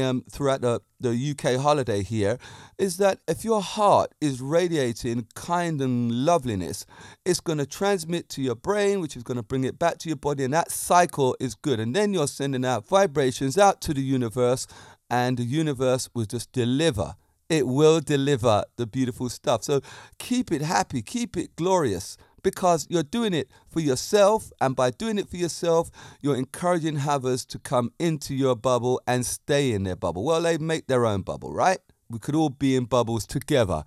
um, 0.01 0.23
throughout 0.29 0.61
the, 0.61 0.81
the 0.99 1.31
UK 1.31 1.59
holiday 1.59 2.03
here 2.03 2.37
is 2.77 2.97
that 2.97 3.19
if 3.27 3.43
your 3.43 3.61
heart 3.61 4.13
is 4.21 4.41
radiating 4.41 5.27
kind 5.35 5.81
and 5.81 6.11
loveliness, 6.11 6.85
it's 7.25 7.39
going 7.39 7.57
to 7.57 7.65
transmit 7.65 8.29
to 8.29 8.41
your 8.41 8.55
brain, 8.55 8.99
which 9.01 9.15
is 9.15 9.23
going 9.23 9.37
to 9.37 9.43
bring 9.43 9.63
it 9.63 9.79
back 9.79 9.97
to 9.99 10.09
your 10.09 10.15
body, 10.15 10.43
and 10.43 10.53
that 10.53 10.71
cycle 10.71 11.35
is 11.39 11.55
good. 11.55 11.79
And 11.79 11.95
then 11.95 12.13
you're 12.13 12.27
sending 12.27 12.65
out 12.65 12.87
vibrations 12.87 13.57
out 13.57 13.81
to 13.81 13.93
the 13.93 14.01
universe, 14.01 14.67
and 15.09 15.37
the 15.37 15.43
universe 15.43 16.09
will 16.13 16.25
just 16.25 16.51
deliver. 16.51 17.15
It 17.49 17.65
will 17.65 17.99
deliver 17.99 18.63
the 18.75 18.85
beautiful 18.85 19.27
stuff. 19.29 19.63
So 19.63 19.81
keep 20.19 20.51
it 20.51 20.61
happy, 20.61 21.01
keep 21.01 21.35
it 21.35 21.55
glorious 21.55 22.15
because 22.43 22.87
you're 22.89 23.03
doing 23.03 23.33
it 23.33 23.49
for 23.67 23.79
yourself, 23.79 24.51
and 24.61 24.75
by 24.75 24.91
doing 24.91 25.17
it 25.17 25.29
for 25.29 25.37
yourself, 25.37 25.89
you're 26.21 26.35
encouraging 26.35 26.99
others 27.07 27.45
to 27.47 27.59
come 27.59 27.91
into 27.99 28.33
your 28.33 28.55
bubble 28.55 29.01
and 29.07 29.25
stay 29.25 29.71
in 29.71 29.83
their 29.83 29.95
bubble. 29.95 30.23
Well, 30.23 30.41
they 30.41 30.57
make 30.57 30.87
their 30.87 31.05
own 31.05 31.21
bubble, 31.21 31.53
right? 31.53 31.79
We 32.09 32.19
could 32.19 32.35
all 32.35 32.49
be 32.49 32.75
in 32.75 32.85
bubbles 32.85 33.27
together. 33.27 33.83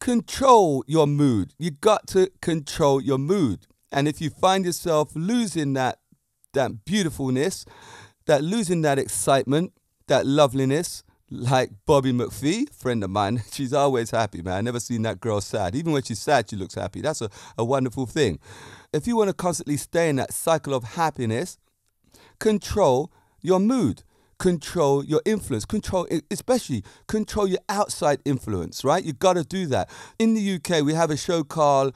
Control 0.00 0.84
your 0.86 1.06
mood. 1.06 1.54
You 1.58 1.70
got 1.70 2.06
to 2.08 2.30
control 2.40 3.00
your 3.00 3.18
mood. 3.18 3.66
And 3.90 4.08
if 4.08 4.20
you 4.20 4.30
find 4.30 4.64
yourself 4.64 5.12
losing 5.14 5.74
that 5.74 5.98
that 6.54 6.84
beautifulness, 6.84 7.64
that 8.26 8.42
losing 8.42 8.82
that 8.82 8.98
excitement, 8.98 9.72
that 10.06 10.26
loveliness, 10.26 11.02
like 11.32 11.70
Bobby 11.86 12.12
McPhee, 12.12 12.72
friend 12.74 13.02
of 13.02 13.10
mine, 13.10 13.42
she's 13.52 13.72
always 13.72 14.10
happy, 14.10 14.42
man. 14.42 14.54
I 14.54 14.60
never 14.60 14.80
seen 14.80 15.02
that 15.02 15.20
girl 15.20 15.40
sad. 15.40 15.74
Even 15.74 15.92
when 15.92 16.02
she's 16.02 16.20
sad, 16.20 16.50
she 16.50 16.56
looks 16.56 16.74
happy. 16.74 17.00
That's 17.00 17.22
a, 17.22 17.30
a 17.56 17.64
wonderful 17.64 18.06
thing. 18.06 18.38
If 18.92 19.06
you 19.06 19.16
want 19.16 19.28
to 19.28 19.34
constantly 19.34 19.76
stay 19.76 20.08
in 20.08 20.16
that 20.16 20.32
cycle 20.32 20.74
of 20.74 20.84
happiness, 20.84 21.58
control 22.38 23.10
your 23.40 23.58
mood, 23.58 24.02
control 24.38 25.04
your 25.04 25.22
influence, 25.24 25.64
control, 25.64 26.06
especially 26.30 26.84
control 27.08 27.46
your 27.46 27.60
outside 27.68 28.20
influence, 28.24 28.84
right? 28.84 29.04
You 29.04 29.14
got 29.14 29.34
to 29.34 29.44
do 29.44 29.66
that. 29.66 29.88
In 30.18 30.34
the 30.34 30.54
UK, 30.54 30.84
we 30.84 30.94
have 30.94 31.10
a 31.10 31.16
show 31.16 31.42
called 31.42 31.94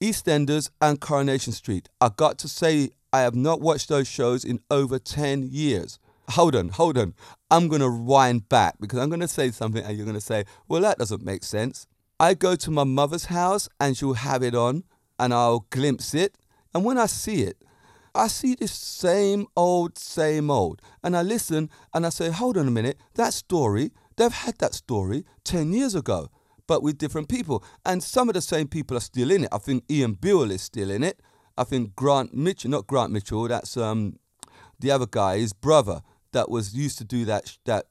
EastEnders 0.00 0.70
and 0.80 1.00
Coronation 1.00 1.52
Street. 1.52 1.88
I 2.00 2.10
got 2.16 2.38
to 2.38 2.48
say, 2.48 2.90
I 3.12 3.20
have 3.20 3.34
not 3.34 3.60
watched 3.60 3.88
those 3.88 4.08
shows 4.08 4.44
in 4.44 4.60
over 4.70 4.98
10 4.98 5.48
years 5.50 5.98
hold 6.30 6.56
on, 6.56 6.68
hold 6.70 6.96
on. 6.96 7.14
I'm 7.50 7.68
going 7.68 7.80
to 7.80 7.90
wind 7.90 8.48
back 8.48 8.76
because 8.80 8.98
I'm 8.98 9.08
going 9.08 9.20
to 9.20 9.28
say 9.28 9.50
something 9.50 9.84
and 9.84 9.96
you're 9.96 10.06
going 10.06 10.14
to 10.14 10.20
say, 10.20 10.44
well, 10.68 10.82
that 10.82 10.98
doesn't 10.98 11.24
make 11.24 11.44
sense. 11.44 11.86
I 12.18 12.34
go 12.34 12.54
to 12.56 12.70
my 12.70 12.84
mother's 12.84 13.26
house 13.26 13.68
and 13.78 13.96
she'll 13.96 14.14
have 14.14 14.42
it 14.42 14.54
on 14.54 14.84
and 15.18 15.32
I'll 15.34 15.66
glimpse 15.70 16.14
it. 16.14 16.36
And 16.74 16.84
when 16.84 16.98
I 16.98 17.06
see 17.06 17.42
it, 17.42 17.56
I 18.14 18.26
see 18.26 18.54
this 18.54 18.72
same 18.72 19.46
old, 19.56 19.98
same 19.98 20.50
old. 20.50 20.82
And 21.02 21.16
I 21.16 21.22
listen 21.22 21.70
and 21.94 22.04
I 22.04 22.08
say, 22.08 22.30
hold 22.30 22.56
on 22.56 22.68
a 22.68 22.70
minute, 22.70 22.98
that 23.14 23.32
story, 23.32 23.92
they've 24.16 24.32
had 24.32 24.58
that 24.58 24.74
story 24.74 25.24
10 25.44 25.72
years 25.72 25.94
ago, 25.94 26.28
but 26.66 26.82
with 26.82 26.98
different 26.98 27.28
people. 27.28 27.64
And 27.84 28.02
some 28.02 28.28
of 28.28 28.34
the 28.34 28.40
same 28.40 28.68
people 28.68 28.96
are 28.96 29.00
still 29.00 29.30
in 29.30 29.44
it. 29.44 29.50
I 29.52 29.58
think 29.58 29.84
Ian 29.90 30.14
Beale 30.14 30.50
is 30.50 30.62
still 30.62 30.90
in 30.90 31.04
it. 31.04 31.20
I 31.56 31.64
think 31.64 31.94
Grant 31.94 32.34
Mitchell, 32.34 32.70
not 32.70 32.86
Grant 32.86 33.12
Mitchell, 33.12 33.46
that's 33.48 33.76
um, 33.76 34.16
the 34.80 34.90
other 34.90 35.06
guy, 35.06 35.38
his 35.38 35.52
brother, 35.52 36.00
that 36.32 36.50
was 36.50 36.74
used 36.74 36.98
to 36.98 37.04
do 37.04 37.24
that 37.26 37.56
that 37.64 37.86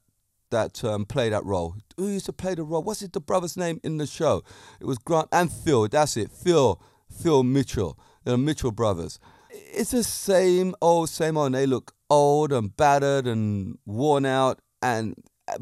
that 0.52 0.84
um, 0.84 1.06
play 1.06 1.30
that 1.30 1.46
role. 1.46 1.76
Who 1.98 2.08
used 2.08 2.26
to 2.26 2.34
play 2.34 2.56
the 2.56 2.64
role? 2.64 2.84
What's 2.84 3.02
it, 3.02 3.14
the 3.14 3.22
brother's 3.22 3.58
name 3.58 3.80
in 3.84 3.98
the 3.98 4.08
show? 4.08 4.44
It 4.80 4.86
was 4.86 4.98
Grant 4.98 5.28
and 5.32 5.52
Phil. 5.52 5.88
That's 5.88 6.18
it. 6.18 6.32
Phil, 6.32 6.82
Phil 7.22 7.44
Mitchell, 7.44 8.00
the 8.24 8.38
Mitchell 8.38 8.72
brothers. 8.72 9.20
It's 9.52 9.92
the 9.92 10.04
same 10.04 10.76
old, 10.82 11.10
same 11.10 11.38
old. 11.38 11.54
They 11.54 11.66
look 11.66 11.94
old 12.10 12.52
and 12.52 12.76
battered 12.76 13.28
and 13.28 13.78
worn 13.86 14.26
out. 14.26 14.60
And 14.82 15.16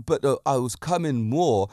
but 0.06 0.24
uh, 0.24 0.38
I 0.46 0.58
was 0.58 0.76
coming 0.76 1.30
more. 1.30 1.70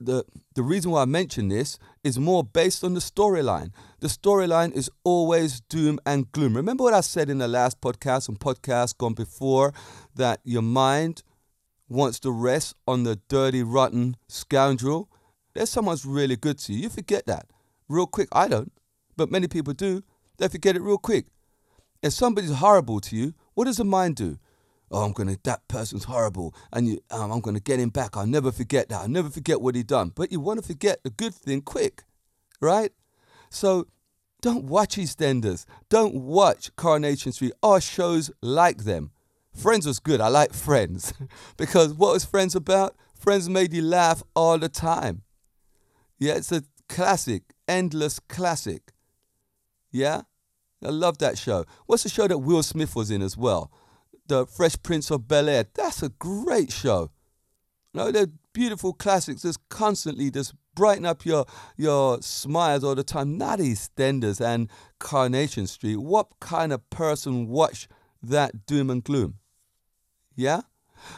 The 0.00 0.24
the 0.54 0.62
reason 0.62 0.90
why 0.90 1.02
I 1.02 1.04
mention 1.06 1.48
this 1.48 1.78
is 2.02 2.18
more 2.18 2.44
based 2.44 2.84
on 2.84 2.94
the 2.94 3.00
storyline. 3.00 3.70
The 4.00 4.08
storyline 4.08 4.72
is 4.72 4.90
always 5.04 5.60
doom 5.60 5.98
and 6.06 6.30
gloom. 6.32 6.56
Remember 6.56 6.84
what 6.84 6.94
I 6.94 7.00
said 7.00 7.30
in 7.30 7.38
the 7.38 7.48
last 7.48 7.80
podcast 7.80 8.28
and 8.28 8.38
podcast 8.38 8.98
gone 8.98 9.14
before 9.14 9.72
that 10.14 10.40
your 10.44 10.62
mind 10.62 11.22
wants 11.88 12.18
to 12.20 12.30
rest 12.30 12.74
on 12.86 13.04
the 13.04 13.16
dirty, 13.28 13.62
rotten 13.62 14.16
scoundrel. 14.28 15.08
There's 15.54 15.70
someone's 15.70 16.04
really 16.04 16.36
good 16.36 16.58
to 16.60 16.72
you. 16.72 16.80
You 16.80 16.88
forget 16.88 17.26
that 17.26 17.46
real 17.88 18.06
quick. 18.06 18.28
I 18.32 18.48
don't, 18.48 18.72
but 19.16 19.30
many 19.30 19.48
people 19.48 19.72
do. 19.72 20.02
They 20.38 20.48
forget 20.48 20.76
it 20.76 20.82
real 20.82 20.98
quick. 20.98 21.26
If 22.02 22.12
somebody's 22.12 22.56
horrible 22.56 23.00
to 23.00 23.16
you, 23.16 23.34
what 23.54 23.64
does 23.64 23.76
the 23.76 23.84
mind 23.84 24.16
do? 24.16 24.38
Oh, 24.94 25.02
I'm 25.02 25.12
gonna. 25.12 25.36
That 25.42 25.66
person's 25.66 26.04
horrible, 26.04 26.54
and 26.72 26.86
you, 26.86 27.00
um, 27.10 27.32
I'm 27.32 27.40
gonna 27.40 27.58
get 27.58 27.80
him 27.80 27.88
back. 27.88 28.16
I'll 28.16 28.28
never 28.28 28.52
forget 28.52 28.88
that. 28.90 29.00
I'll 29.00 29.08
never 29.08 29.28
forget 29.28 29.60
what 29.60 29.74
he 29.74 29.82
done. 29.82 30.12
But 30.14 30.30
you 30.30 30.38
want 30.38 30.60
to 30.60 30.66
forget 30.66 31.02
the 31.02 31.10
good 31.10 31.34
thing 31.34 31.62
quick, 31.62 32.04
right? 32.60 32.92
So 33.50 33.88
don't 34.40 34.66
watch 34.66 34.94
EastEnders. 34.94 35.64
Don't 35.88 36.14
watch 36.14 36.74
Coronation 36.76 37.32
Street 37.32 37.54
or 37.60 37.80
shows 37.80 38.30
like 38.40 38.84
them. 38.84 39.10
Friends 39.52 39.84
was 39.84 39.98
good. 39.98 40.20
I 40.20 40.28
like 40.28 40.52
Friends 40.52 41.12
because 41.56 41.92
what 41.92 42.12
was 42.12 42.24
Friends 42.24 42.54
about? 42.54 42.94
Friends 43.16 43.48
made 43.48 43.72
you 43.72 43.82
laugh 43.82 44.22
all 44.36 44.58
the 44.58 44.68
time. 44.68 45.22
Yeah, 46.20 46.34
it's 46.34 46.52
a 46.52 46.62
classic, 46.88 47.42
endless 47.66 48.20
classic. 48.20 48.92
Yeah, 49.90 50.22
I 50.84 50.90
love 50.90 51.18
that 51.18 51.36
show. 51.36 51.64
What's 51.86 52.04
the 52.04 52.08
show 52.08 52.28
that 52.28 52.38
Will 52.38 52.62
Smith 52.62 52.94
was 52.94 53.10
in 53.10 53.22
as 53.22 53.36
well? 53.36 53.72
The 54.26 54.46
Fresh 54.46 54.76
Prince 54.82 55.10
of 55.10 55.28
Bel 55.28 55.48
Air. 55.48 55.66
That's 55.74 56.02
a 56.02 56.08
great 56.08 56.72
show. 56.72 57.10
You 57.92 58.00
know, 58.00 58.10
they're 58.10 58.28
beautiful 58.52 58.92
classics. 58.92 59.42
Just 59.42 59.60
constantly 59.68 60.30
just 60.30 60.54
brighten 60.74 61.06
up 61.06 61.24
your 61.24 61.46
your 61.76 62.20
smiles 62.22 62.84
all 62.84 62.94
the 62.94 63.04
time. 63.04 63.36
Not 63.38 63.58
EastEnders 63.58 64.40
and 64.40 64.70
Carnation 64.98 65.66
Street. 65.66 65.96
What 65.96 66.28
kind 66.40 66.72
of 66.72 66.88
person 66.90 67.48
watch 67.48 67.88
that 68.22 68.66
doom 68.66 68.90
and 68.90 69.04
gloom? 69.04 69.34
Yeah? 70.34 70.62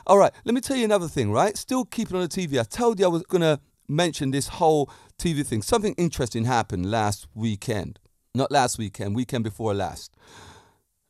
All 0.06 0.18
right, 0.18 0.32
let 0.44 0.54
me 0.54 0.60
tell 0.60 0.76
you 0.76 0.84
another 0.84 1.08
thing, 1.08 1.30
right? 1.30 1.56
Still 1.56 1.84
keeping 1.84 2.16
on 2.16 2.22
the 2.22 2.28
TV. 2.28 2.58
I 2.58 2.64
told 2.64 2.98
you 2.98 3.06
I 3.06 3.08
was 3.08 3.22
going 3.22 3.42
to 3.42 3.60
mention 3.88 4.30
this 4.30 4.48
whole 4.48 4.90
TV 5.18 5.46
thing. 5.46 5.62
Something 5.62 5.94
interesting 5.96 6.44
happened 6.44 6.90
last 6.90 7.28
weekend. 7.34 8.00
Not 8.34 8.50
last 8.50 8.78
weekend, 8.78 9.14
weekend 9.14 9.44
before 9.44 9.75
last. 9.75 10.14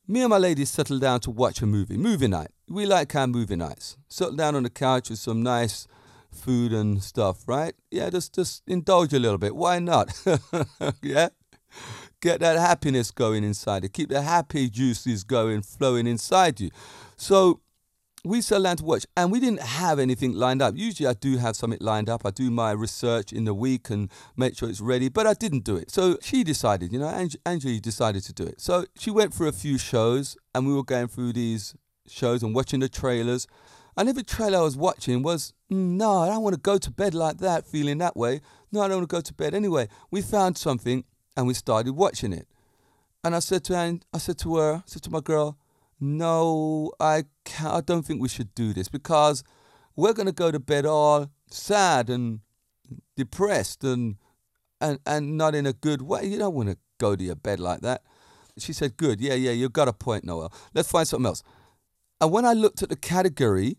Me 0.08 0.20
and 0.20 0.30
my 0.30 0.38
lady 0.38 0.64
settle 0.64 1.00
down 1.00 1.18
to 1.18 1.32
watch 1.32 1.60
a 1.62 1.66
movie, 1.66 1.96
movie 1.96 2.28
night. 2.28 2.50
We 2.68 2.86
like 2.86 3.12
our 3.16 3.26
movie 3.26 3.56
nights. 3.56 3.96
Settle 4.08 4.36
down 4.36 4.54
on 4.54 4.62
the 4.62 4.70
couch 4.70 5.10
with 5.10 5.18
some 5.18 5.42
nice 5.42 5.88
food 6.30 6.72
and 6.72 7.02
stuff, 7.02 7.48
right? 7.48 7.75
Yeah, 7.90 8.10
just 8.10 8.32
just 8.32 8.62
indulge 8.68 9.12
a 9.12 9.18
little 9.18 9.38
bit. 9.38 9.56
Why 9.56 9.80
not? 9.80 10.12
yeah? 11.02 11.30
Get 12.20 12.38
that 12.38 12.56
happiness 12.56 13.10
going 13.10 13.42
inside 13.42 13.82
you. 13.82 13.88
Keep 13.88 14.10
the 14.10 14.22
happy 14.22 14.70
juices 14.70 15.25
going, 15.25 15.62
flowing 15.62 16.06
inside 16.06 16.60
you. 16.60 16.70
So 17.16 17.60
we 18.26 18.40
settled 18.40 18.64
down 18.64 18.76
to 18.78 18.85
watch 18.85 19.06
and 19.16 19.30
we 19.30 19.38
didn't 19.38 19.62
have 19.62 19.99
anything 19.99 20.33
lined 20.33 20.61
up. 20.61 20.75
Usually 20.76 21.06
I 21.06 21.14
do 21.14 21.37
have 21.38 21.54
something 21.54 21.78
lined 21.80 22.09
up. 22.09 22.26
I 22.26 22.30
do 22.30 22.50
my 22.50 22.73
research 22.73 23.33
in 23.33 23.45
the 23.45 23.54
week 23.54 23.88
and 23.88 24.11
make 24.37 24.56
sure 24.56 24.68
it's 24.68 24.80
ready, 24.80 25.09
but 25.09 25.26
I 25.26 25.35
didn't 25.35 25.64
do 25.64 25.76
it. 25.76 25.90
So 25.90 26.18
she 26.21 26.42
decided, 26.42 26.92
you 26.92 26.99
know, 26.99 27.28
Angie 27.45 27.80
decided 27.80 28.25
to 28.25 28.33
do 28.33 28.45
it. 28.45 28.61
So 28.61 28.85
she 28.99 29.11
went 29.11 29.33
for 29.33 29.47
a 29.47 29.52
few 29.52 29.78
shows 29.78 30.37
and 30.54 30.66
we 30.66 30.75
were 30.75 30.83
going 30.83 31.09
through 31.09 31.35
these 31.35 31.75
shows 32.09 32.42
and 32.42 32.54
watching 32.54 32.80
the 32.80 32.88
trailers. 32.88 33.47
And 33.97 34.09
every 34.09 34.25
trailer 34.25 34.59
I 34.59 34.62
was 34.62 34.76
watching 34.76 35.23
was, 35.23 35.54
mm, 35.71 35.97
no, 35.97 36.23
I 36.23 36.28
don't 36.28 36.42
want 36.42 36.54
to 36.54 36.61
go 36.61 36.78
to 36.78 36.90
bed 36.90 37.14
like 37.14 37.38
that, 37.38 37.66
feeling 37.66 37.99
that 37.99 38.16
way. 38.16 38.40
No, 38.73 38.83
I 38.83 38.88
don't 38.88 38.99
want 38.99 39.09
to 39.09 39.16
go 39.16 39.21
to 39.21 39.35
bed. 39.35 39.54
Anyway, 39.54 39.88
we 40.11 40.21
found 40.21 40.59
something 40.59 41.04
and 41.37 41.47
we 41.47 41.54
started 41.54 41.92
watching 41.92 42.33
it. 42.33 42.49
And 43.23 43.35
I 43.35 43.38
said 43.38 43.64
to 43.64 43.76
Ange, 43.76 44.02
I 44.12 44.18
said 44.18 44.38
to 44.38 44.56
her, 44.56 44.75
I 44.75 44.83
said 44.85 45.02
to 45.04 45.11
my 45.11 45.21
girl, 45.21 45.59
no, 46.00 46.92
I 47.00 47.24
can't, 47.44 47.74
I 47.74 47.80
don't 47.80 48.04
think 48.04 48.20
we 48.20 48.28
should 48.28 48.54
do 48.54 48.72
this 48.72 48.88
because 48.88 49.42
we're 49.94 50.12
going 50.12 50.26
to 50.26 50.32
go 50.32 50.50
to 50.50 50.60
bed 50.60 50.86
all 50.86 51.30
sad 51.50 52.10
and 52.10 52.40
depressed 53.16 53.82
and, 53.84 54.16
and, 54.80 54.98
and 55.06 55.36
not 55.36 55.54
in 55.54 55.66
a 55.66 55.72
good 55.72 56.02
way. 56.02 56.26
You 56.26 56.38
don't 56.38 56.54
want 56.54 56.68
to 56.70 56.78
go 56.98 57.16
to 57.16 57.24
your 57.24 57.36
bed 57.36 57.60
like 57.60 57.80
that. 57.80 58.02
She 58.58 58.72
said, 58.72 58.96
Good, 58.96 59.20
yeah, 59.20 59.34
yeah, 59.34 59.50
you've 59.50 59.72
got 59.72 59.88
a 59.88 59.92
point, 59.92 60.24
Noel. 60.24 60.52
Let's 60.74 60.90
find 60.90 61.06
something 61.06 61.26
else. 61.26 61.42
And 62.20 62.32
when 62.32 62.46
I 62.46 62.54
looked 62.54 62.82
at 62.82 62.88
the 62.88 62.96
category 62.96 63.76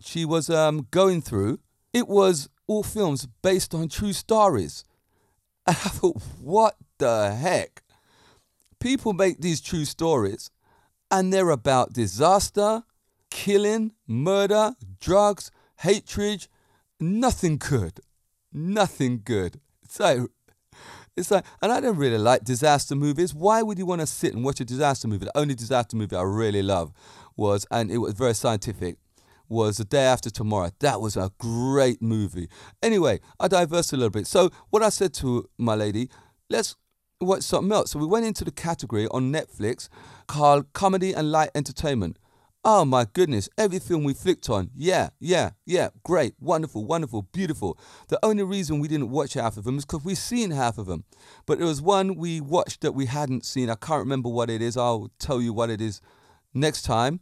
she 0.00 0.24
was 0.24 0.50
um, 0.50 0.86
going 0.90 1.22
through, 1.22 1.60
it 1.92 2.08
was 2.08 2.48
all 2.66 2.82
films 2.82 3.26
based 3.42 3.74
on 3.74 3.88
true 3.88 4.12
stories. 4.12 4.84
And 5.66 5.76
I 5.76 5.88
thought, 5.88 6.22
what 6.40 6.76
the 6.98 7.34
heck? 7.34 7.82
People 8.78 9.12
make 9.12 9.40
these 9.40 9.60
true 9.60 9.84
stories 9.84 10.50
and 11.10 11.32
they're 11.32 11.50
about 11.50 11.92
disaster, 11.92 12.82
killing, 13.30 13.92
murder, 14.06 14.74
drugs, 15.00 15.50
hatred, 15.80 16.48
nothing 17.00 17.58
good. 17.58 18.00
Nothing 18.52 19.20
good. 19.24 19.60
So 19.88 20.28
it's 21.16 21.30
like, 21.30 21.44
and 21.62 21.72
I 21.72 21.80
don't 21.80 21.96
really 21.96 22.18
like 22.18 22.44
disaster 22.44 22.94
movies. 22.94 23.34
Why 23.34 23.62
would 23.62 23.78
you 23.78 23.86
want 23.86 24.00
to 24.00 24.06
sit 24.06 24.34
and 24.34 24.44
watch 24.44 24.60
a 24.60 24.64
disaster 24.64 25.08
movie? 25.08 25.26
The 25.26 25.38
only 25.38 25.54
disaster 25.54 25.96
movie 25.96 26.16
I 26.16 26.22
really 26.22 26.62
love 26.62 26.92
was, 27.36 27.66
and 27.70 27.90
it 27.90 27.98
was 27.98 28.14
very 28.14 28.34
scientific, 28.34 28.96
was 29.48 29.76
The 29.76 29.84
Day 29.84 30.04
After 30.04 30.30
Tomorrow. 30.30 30.70
That 30.80 31.00
was 31.00 31.16
a 31.16 31.30
great 31.38 32.02
movie. 32.02 32.48
Anyway, 32.82 33.20
I 33.38 33.48
diverse 33.48 33.92
a 33.92 33.96
little 33.96 34.10
bit. 34.10 34.26
So 34.26 34.50
what 34.70 34.82
I 34.82 34.88
said 34.88 35.14
to 35.14 35.48
my 35.56 35.74
lady, 35.74 36.10
let's 36.50 36.76
watch 37.20 37.42
something 37.42 37.72
else. 37.72 37.92
So 37.92 37.98
we 37.98 38.06
went 38.06 38.26
into 38.26 38.44
the 38.44 38.50
category 38.50 39.06
on 39.08 39.32
Netflix 39.32 39.88
called 40.26 40.72
Comedy 40.72 41.12
and 41.12 41.32
Light 41.32 41.50
Entertainment. 41.54 42.18
Oh 42.68 42.84
my 42.84 43.06
goodness, 43.12 43.48
every 43.56 43.78
film 43.78 44.02
we 44.02 44.12
flicked 44.12 44.50
on, 44.50 44.70
yeah, 44.74 45.10
yeah, 45.20 45.50
yeah, 45.64 45.90
great, 46.02 46.34
wonderful, 46.40 46.84
wonderful, 46.84 47.22
beautiful. 47.22 47.78
The 48.08 48.18
only 48.24 48.42
reason 48.42 48.80
we 48.80 48.88
didn't 48.88 49.10
watch 49.10 49.34
half 49.34 49.56
of 49.56 49.62
them 49.62 49.78
is 49.78 49.84
because 49.84 50.04
we've 50.04 50.18
seen 50.18 50.50
half 50.50 50.76
of 50.76 50.86
them. 50.86 51.04
But 51.46 51.58
there 51.58 51.68
was 51.68 51.80
one 51.80 52.16
we 52.16 52.40
watched 52.40 52.80
that 52.80 52.90
we 52.90 53.06
hadn't 53.06 53.46
seen. 53.46 53.70
I 53.70 53.76
can't 53.76 54.00
remember 54.00 54.28
what 54.28 54.50
it 54.50 54.60
is. 54.60 54.76
I'll 54.76 55.12
tell 55.20 55.40
you 55.40 55.52
what 55.52 55.70
it 55.70 55.80
is 55.80 56.00
next 56.54 56.82
time. 56.82 57.20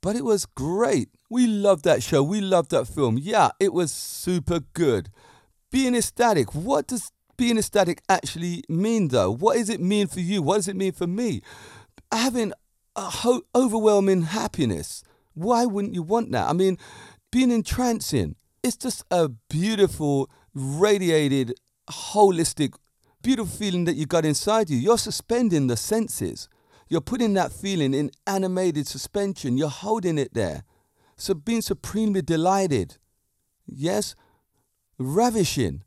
But 0.00 0.16
it 0.16 0.24
was 0.24 0.46
great. 0.46 1.10
We 1.28 1.46
loved 1.46 1.84
that 1.84 2.02
show. 2.02 2.22
We 2.22 2.40
loved 2.40 2.70
that 2.70 2.86
film. 2.86 3.18
Yeah, 3.20 3.50
it 3.60 3.74
was 3.74 3.92
super 3.92 4.60
good. 4.72 5.10
Being 5.70 5.94
ecstatic. 5.94 6.54
What 6.54 6.86
does 6.86 7.12
being 7.40 7.56
ecstatic 7.56 8.02
actually 8.06 8.62
mean, 8.68 9.08
though? 9.08 9.30
What 9.34 9.56
does 9.56 9.70
it 9.70 9.80
mean 9.80 10.08
for 10.08 10.20
you? 10.20 10.42
What 10.42 10.56
does 10.56 10.68
it 10.68 10.76
mean 10.76 10.92
for 10.92 11.06
me? 11.06 11.40
Having 12.12 12.52
a 12.94 13.00
ho- 13.00 13.40
overwhelming 13.54 14.24
happiness. 14.24 15.02
Why 15.32 15.64
wouldn't 15.64 15.94
you 15.94 16.02
want 16.02 16.32
that? 16.32 16.50
I 16.50 16.52
mean, 16.52 16.76
being 17.32 17.50
entrancing. 17.50 18.36
It's 18.62 18.76
just 18.76 19.04
a 19.10 19.30
beautiful, 19.48 20.28
radiated, 20.52 21.54
holistic, 21.88 22.74
beautiful 23.22 23.56
feeling 23.56 23.86
that 23.86 23.96
you 23.96 24.04
got 24.04 24.26
inside 24.26 24.68
you. 24.68 24.76
You're 24.76 24.98
suspending 24.98 25.68
the 25.68 25.78
senses. 25.78 26.46
You're 26.90 27.00
putting 27.00 27.32
that 27.34 27.52
feeling 27.52 27.94
in 27.94 28.10
animated 28.26 28.86
suspension. 28.86 29.56
You're 29.56 29.70
holding 29.70 30.18
it 30.18 30.34
there. 30.34 30.64
So 31.16 31.32
being 31.32 31.62
supremely 31.62 32.20
delighted. 32.20 32.98
Yes, 33.66 34.14
ravishing. 34.98 35.84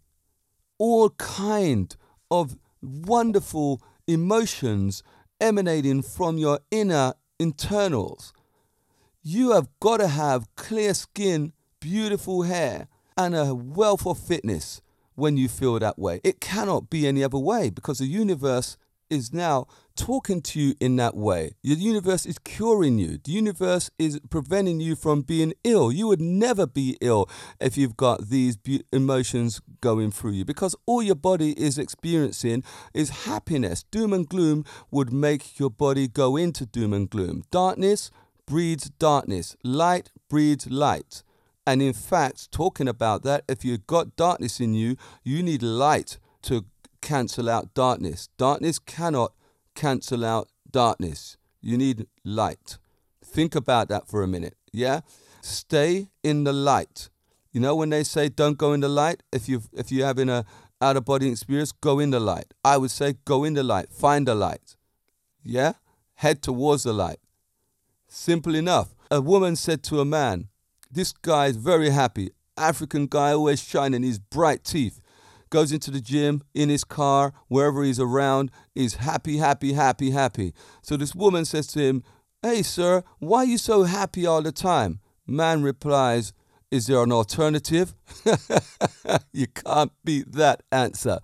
All 0.77 1.09
kind 1.11 1.95
of 2.29 2.57
wonderful 2.81 3.81
emotions 4.07 5.03
emanating 5.39 6.01
from 6.01 6.37
your 6.37 6.59
inner 6.71 7.13
internals. 7.39 8.33
You 9.21 9.51
have 9.51 9.69
got 9.79 9.97
to 9.97 10.07
have 10.07 10.53
clear 10.55 10.93
skin, 10.93 11.53
beautiful 11.79 12.43
hair, 12.43 12.87
and 13.17 13.35
a 13.35 13.53
wealth 13.53 14.05
of 14.05 14.19
fitness. 14.19 14.81
when 15.15 15.37
you 15.37 15.47
feel 15.47 15.77
that 15.79 15.99
way. 15.99 16.19
It 16.23 16.39
cannot 16.39 16.89
be 16.89 17.07
any 17.07 17.23
other 17.23 17.37
way 17.37 17.69
because 17.69 17.99
the 17.99 18.05
universe 18.05 18.77
is 19.09 19.33
now 19.33 19.67
talking 19.95 20.41
to 20.41 20.59
you 20.59 20.75
in 20.79 20.95
that 20.95 21.15
way. 21.15 21.53
The 21.63 21.75
universe 21.75 22.25
is 22.25 22.39
curing 22.39 22.97
you. 22.97 23.19
The 23.23 23.31
universe 23.31 23.91
is 23.99 24.19
preventing 24.29 24.79
you 24.79 24.95
from 24.95 25.21
being 25.21 25.53
ill. 25.63 25.91
You 25.91 26.07
would 26.07 26.21
never 26.21 26.65
be 26.65 26.97
ill 27.01 27.29
if 27.59 27.77
you've 27.77 27.97
got 27.97 28.29
these 28.29 28.57
emotions 28.91 29.61
going 29.81 30.11
through 30.11 30.31
you 30.31 30.45
because 30.45 30.75
all 30.85 31.03
your 31.03 31.15
body 31.15 31.51
is 31.51 31.77
experiencing 31.77 32.63
is 32.93 33.25
happiness. 33.25 33.83
Doom 33.83 34.13
and 34.13 34.27
gloom 34.27 34.65
would 34.91 35.13
make 35.13 35.59
your 35.59 35.69
body 35.69 36.07
go 36.07 36.35
into 36.35 36.65
doom 36.65 36.93
and 36.93 37.09
gloom. 37.09 37.43
Darkness 37.51 38.09
breeds 38.45 38.89
darkness, 38.89 39.55
light 39.63 40.11
breeds 40.29 40.67
light. 40.69 41.23
And 41.65 41.81
in 41.81 41.93
fact, 41.93 42.51
talking 42.51 42.87
about 42.87 43.23
that, 43.23 43.43
if 43.47 43.63
you've 43.63 43.87
got 43.87 44.15
darkness 44.15 44.59
in 44.59 44.73
you, 44.73 44.97
you 45.23 45.41
need 45.41 45.63
light 45.63 46.17
to 46.43 46.65
cancel 47.03 47.49
out 47.49 47.73
darkness. 47.73 48.29
Darkness 48.37 48.79
cannot 48.79 49.33
cancel 49.75 50.25
out 50.25 50.47
darkness. 50.71 51.37
You 51.61 51.77
need 51.77 52.07
light. 52.23 52.77
Think 53.23 53.53
about 53.55 53.89
that 53.89 54.07
for 54.07 54.23
a 54.23 54.27
minute. 54.27 54.55
Yeah? 54.71 55.01
Stay 55.41 56.07
in 56.23 56.45
the 56.45 56.53
light. 56.53 57.09
You 57.51 57.59
know 57.59 57.75
when 57.75 57.89
they 57.89 58.03
say 58.03 58.29
don't 58.29 58.57
go 58.57 58.73
in 58.73 58.79
the 58.79 58.89
light, 58.89 59.21
if 59.31 59.47
you 59.47 59.61
if 59.73 59.91
you're 59.91 60.07
having 60.07 60.29
a 60.29 60.45
out 60.81 60.97
of 60.97 61.05
body 61.05 61.29
experience, 61.29 61.71
go 61.71 61.99
in 61.99 62.09
the 62.09 62.19
light. 62.19 62.53
I 62.63 62.77
would 62.77 62.91
say 62.91 63.15
go 63.25 63.43
in 63.43 63.53
the 63.53 63.63
light, 63.63 63.91
find 63.91 64.27
the 64.27 64.33
light. 64.33 64.75
Yeah? 65.43 65.73
Head 66.15 66.41
towards 66.41 66.83
the 66.83 66.93
light. 66.93 67.19
Simple 68.07 68.55
enough. 68.55 68.95
A 69.11 69.21
woman 69.21 69.55
said 69.55 69.83
to 69.83 69.99
a 69.99 70.05
man, 70.05 70.47
this 70.89 71.11
guy 71.11 71.47
is 71.47 71.57
very 71.57 71.89
happy. 71.89 72.31
African 72.57 73.07
guy, 73.07 73.31
always 73.33 73.61
shining 73.61 74.03
his 74.03 74.19
bright 74.19 74.63
teeth. 74.63 75.01
Goes 75.53 75.71
into 75.71 75.91
the 75.91 76.01
gym, 76.01 76.41
in 76.55 76.69
his 76.69 76.83
car, 76.83 77.31
wherever 77.47 77.83
he's 77.83 77.99
around, 77.99 78.49
is 78.73 78.95
happy, 78.95 79.37
happy, 79.37 79.73
happy, 79.73 80.09
happy. 80.09 80.51
So 80.81 80.97
this 80.97 81.13
woman 81.13 81.45
says 81.45 81.67
to 81.67 81.79
him, 81.79 82.03
Hey, 82.41 82.63
sir, 82.63 83.03
why 83.19 83.41
are 83.43 83.45
you 83.45 83.59
so 83.59 83.83
happy 83.83 84.25
all 84.25 84.41
the 84.41 84.51
time? 84.51 84.99
Man 85.27 85.61
replies, 85.61 86.33
Is 86.71 86.87
there 86.87 87.03
an 87.03 87.11
alternative? 87.11 87.93
you 89.31 89.45
can't 89.45 89.91
beat 90.03 90.31
that 90.31 90.63
answer. 90.71 91.19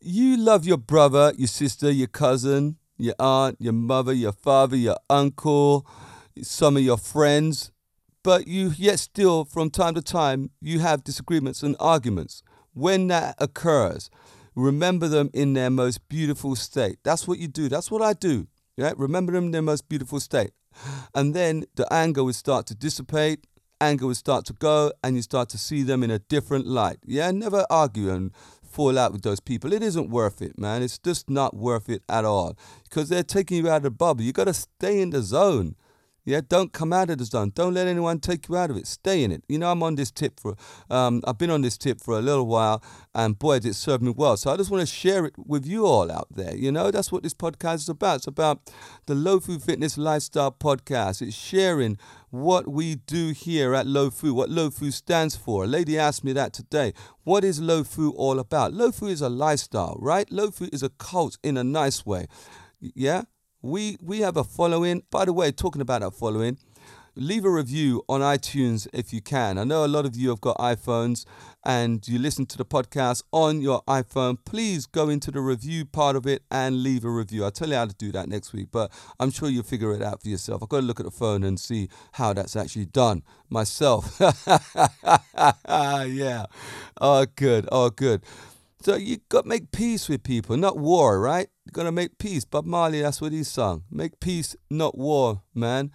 You 0.00 0.36
love 0.36 0.64
your 0.64 0.78
brother, 0.78 1.32
your 1.36 1.48
sister, 1.48 1.90
your 1.90 2.06
cousin, 2.06 2.76
your 2.96 3.16
aunt, 3.18 3.56
your 3.58 3.72
mother, 3.72 4.12
your 4.12 4.30
father, 4.30 4.76
your 4.76 4.98
uncle, 5.10 5.84
some 6.42 6.76
of 6.76 6.84
your 6.84 6.96
friends 6.96 7.72
but 8.24 8.46
you 8.46 8.72
yet 8.76 8.98
still 8.98 9.44
from 9.44 9.70
time 9.70 9.94
to 9.94 10.02
time 10.02 10.50
you 10.60 10.80
have 10.80 11.04
disagreements 11.04 11.62
and 11.62 11.74
arguments 11.80 12.42
when 12.74 13.08
that 13.08 13.34
occurs 13.38 14.10
remember 14.54 15.06
them 15.06 15.30
in 15.32 15.52
their 15.52 15.70
most 15.70 16.08
beautiful 16.08 16.56
state. 16.56 16.98
That's 17.04 17.28
what 17.28 17.38
you 17.38 17.46
do. 17.46 17.68
That's 17.68 17.90
what 17.90 18.02
i 18.02 18.12
do 18.12 18.48
yeah 18.78 18.92
remember 18.96 19.32
them 19.32 19.46
in 19.46 19.50
their 19.50 19.60
most 19.60 19.88
beautiful 19.88 20.20
state. 20.20 20.52
And 21.14 21.34
then 21.34 21.64
the 21.74 21.92
anger 21.92 22.22
will 22.24 22.32
start 22.32 22.66
to 22.66 22.74
dissipate 22.74 23.44
anger 23.80 24.06
will 24.06 24.14
start 24.14 24.44
to 24.44 24.52
go 24.52 24.92
and 25.04 25.14
you 25.14 25.22
start 25.22 25.48
to 25.48 25.58
see 25.58 25.82
them 25.82 26.02
in 26.02 26.10
a 26.10 26.18
different 26.18 26.66
light. 26.66 26.98
Yeah 27.04 27.30
never 27.32 27.66
argue 27.68 28.10
and 28.10 28.32
fall 28.62 28.98
out 28.98 29.12
with 29.12 29.22
those 29.22 29.40
people. 29.40 29.72
It 29.72 29.82
isn't 29.82 30.10
worth 30.10 30.40
it 30.40 30.58
man. 30.58 30.82
It's 30.82 30.98
just 30.98 31.28
not 31.28 31.56
worth 31.56 31.88
it 31.88 32.02
at 32.08 32.24
all 32.24 32.56
because 32.84 33.08
they're 33.08 33.22
taking 33.22 33.58
you 33.58 33.68
out 33.68 33.78
of 33.78 33.82
the 33.82 33.90
bubble. 33.90 34.22
You 34.22 34.32
got 34.32 34.44
to 34.44 34.54
stay 34.54 35.00
in 35.00 35.10
the 35.10 35.22
zone 35.22 35.74
yeah, 36.28 36.42
don't 36.46 36.74
come 36.74 36.92
out 36.92 37.08
of 37.08 37.16
the 37.16 37.24
zone. 37.24 37.52
Don't 37.54 37.72
let 37.72 37.86
anyone 37.86 38.20
take 38.20 38.48
you 38.48 38.56
out 38.56 38.68
of 38.70 38.76
it. 38.76 38.86
Stay 38.86 39.24
in 39.24 39.32
it. 39.32 39.44
You 39.48 39.58
know, 39.58 39.70
I'm 39.70 39.82
on 39.82 39.94
this 39.94 40.10
tip 40.10 40.38
for, 40.38 40.56
um, 40.90 41.22
I've 41.26 41.38
been 41.38 41.48
on 41.48 41.62
this 41.62 41.78
tip 41.78 42.02
for 42.02 42.18
a 42.18 42.20
little 42.20 42.46
while, 42.46 42.82
and 43.14 43.38
boy, 43.38 43.56
it 43.56 43.74
serve 43.74 44.02
me 44.02 44.10
well. 44.10 44.36
So 44.36 44.52
I 44.52 44.58
just 44.58 44.70
want 44.70 44.82
to 44.82 44.86
share 44.86 45.24
it 45.24 45.32
with 45.38 45.64
you 45.64 45.86
all 45.86 46.12
out 46.12 46.28
there. 46.30 46.54
You 46.54 46.70
know, 46.70 46.90
that's 46.90 47.10
what 47.10 47.22
this 47.22 47.32
podcast 47.32 47.76
is 47.76 47.88
about. 47.88 48.16
It's 48.16 48.26
about 48.26 48.70
the 49.06 49.14
Low 49.14 49.40
Food 49.40 49.62
Fitness 49.62 49.96
Lifestyle 49.96 50.52
Podcast. 50.52 51.22
It's 51.22 51.34
sharing 51.34 51.96
what 52.28 52.68
we 52.68 52.96
do 52.96 53.30
here 53.30 53.74
at 53.74 53.86
Low 53.86 54.10
Food, 54.10 54.34
what 54.34 54.50
Low 54.50 54.68
Food 54.68 54.92
stands 54.92 55.34
for. 55.34 55.64
A 55.64 55.66
lady 55.66 55.98
asked 55.98 56.24
me 56.24 56.34
that 56.34 56.52
today. 56.52 56.92
What 57.24 57.42
is 57.42 57.58
Low 57.58 57.84
Food 57.84 58.12
all 58.18 58.38
about? 58.38 58.74
Low 58.74 58.92
Food 58.92 59.12
is 59.12 59.22
a 59.22 59.30
lifestyle, 59.30 59.96
right? 59.98 60.30
Low 60.30 60.50
Food 60.50 60.74
is 60.74 60.82
a 60.82 60.90
cult 60.90 61.38
in 61.42 61.56
a 61.56 61.64
nice 61.64 62.04
way. 62.04 62.26
Yeah? 62.80 63.22
We 63.62 63.96
we 64.00 64.20
have 64.20 64.36
a 64.36 64.44
following. 64.44 65.02
By 65.10 65.24
the 65.24 65.32
way, 65.32 65.50
talking 65.50 65.82
about 65.82 66.02
that 66.02 66.12
following, 66.12 66.58
leave 67.16 67.44
a 67.44 67.50
review 67.50 68.04
on 68.08 68.20
iTunes 68.20 68.86
if 68.92 69.12
you 69.12 69.20
can. 69.20 69.58
I 69.58 69.64
know 69.64 69.84
a 69.84 69.88
lot 69.88 70.06
of 70.06 70.14
you 70.14 70.28
have 70.28 70.40
got 70.40 70.56
iPhones 70.58 71.24
and 71.64 72.06
you 72.06 72.20
listen 72.20 72.46
to 72.46 72.56
the 72.56 72.64
podcast 72.64 73.24
on 73.32 73.60
your 73.60 73.82
iPhone. 73.88 74.38
Please 74.44 74.86
go 74.86 75.08
into 75.08 75.32
the 75.32 75.40
review 75.40 75.84
part 75.84 76.14
of 76.14 76.24
it 76.24 76.42
and 76.52 76.84
leave 76.84 77.04
a 77.04 77.10
review. 77.10 77.44
I'll 77.44 77.50
tell 77.50 77.68
you 77.68 77.74
how 77.74 77.86
to 77.86 77.94
do 77.94 78.12
that 78.12 78.28
next 78.28 78.52
week, 78.52 78.68
but 78.70 78.92
I'm 79.18 79.32
sure 79.32 79.48
you'll 79.48 79.64
figure 79.64 79.92
it 79.92 80.02
out 80.02 80.22
for 80.22 80.28
yourself. 80.28 80.62
I've 80.62 80.68
got 80.68 80.80
to 80.80 80.86
look 80.86 81.00
at 81.00 81.06
the 81.06 81.10
phone 81.10 81.42
and 81.42 81.58
see 81.58 81.88
how 82.12 82.32
that's 82.32 82.54
actually 82.54 82.86
done 82.86 83.24
myself. 83.50 84.16
yeah. 85.68 86.46
Oh, 87.00 87.26
good. 87.34 87.68
Oh, 87.72 87.90
good. 87.90 88.22
So 88.80 88.94
you 88.94 89.18
got 89.28 89.42
to 89.42 89.48
make 89.48 89.72
peace 89.72 90.08
with 90.08 90.22
people, 90.22 90.56
not 90.56 90.78
war, 90.78 91.20
right? 91.20 91.48
You 91.66 91.72
got 91.72 91.82
to 91.84 91.92
make 91.92 92.18
peace. 92.18 92.44
Bob 92.44 92.64
Marley, 92.64 93.02
that's 93.02 93.20
what 93.20 93.32
he 93.32 93.42
sung. 93.42 93.82
Make 93.90 94.20
peace, 94.20 94.54
not 94.70 94.96
war, 94.96 95.42
man. 95.52 95.90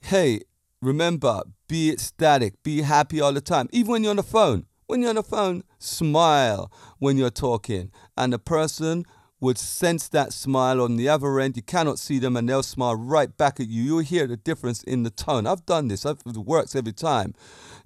Hey, 0.00 0.42
remember, 0.80 1.42
be 1.68 1.90
ecstatic, 1.90 2.62
be 2.62 2.82
happy 2.82 3.20
all 3.20 3.32
the 3.32 3.40
time, 3.40 3.68
even 3.72 3.90
when 3.90 4.02
you're 4.04 4.10
on 4.10 4.16
the 4.16 4.22
phone. 4.22 4.66
When 4.86 5.00
you're 5.00 5.10
on 5.10 5.16
the 5.16 5.22
phone, 5.22 5.64
smile 5.78 6.70
when 6.98 7.16
you're 7.16 7.30
talking, 7.30 7.90
and 8.16 8.32
the 8.32 8.38
person 8.38 9.04
would 9.40 9.58
sense 9.58 10.08
that 10.08 10.32
smile 10.32 10.80
on 10.80 10.96
the 10.96 11.08
other 11.08 11.40
end. 11.40 11.56
You 11.56 11.62
cannot 11.62 11.98
see 11.98 12.18
them, 12.18 12.36
and 12.36 12.48
they'll 12.48 12.62
smile 12.62 12.94
right 12.94 13.36
back 13.36 13.58
at 13.58 13.68
you. 13.68 13.82
You'll 13.82 13.98
hear 14.00 14.26
the 14.26 14.36
difference 14.36 14.82
in 14.82 15.02
the 15.02 15.10
tone. 15.10 15.46
I've 15.46 15.66
done 15.66 15.88
this. 15.88 16.04
It 16.04 16.24
works 16.36 16.76
every 16.76 16.92
time. 16.92 17.34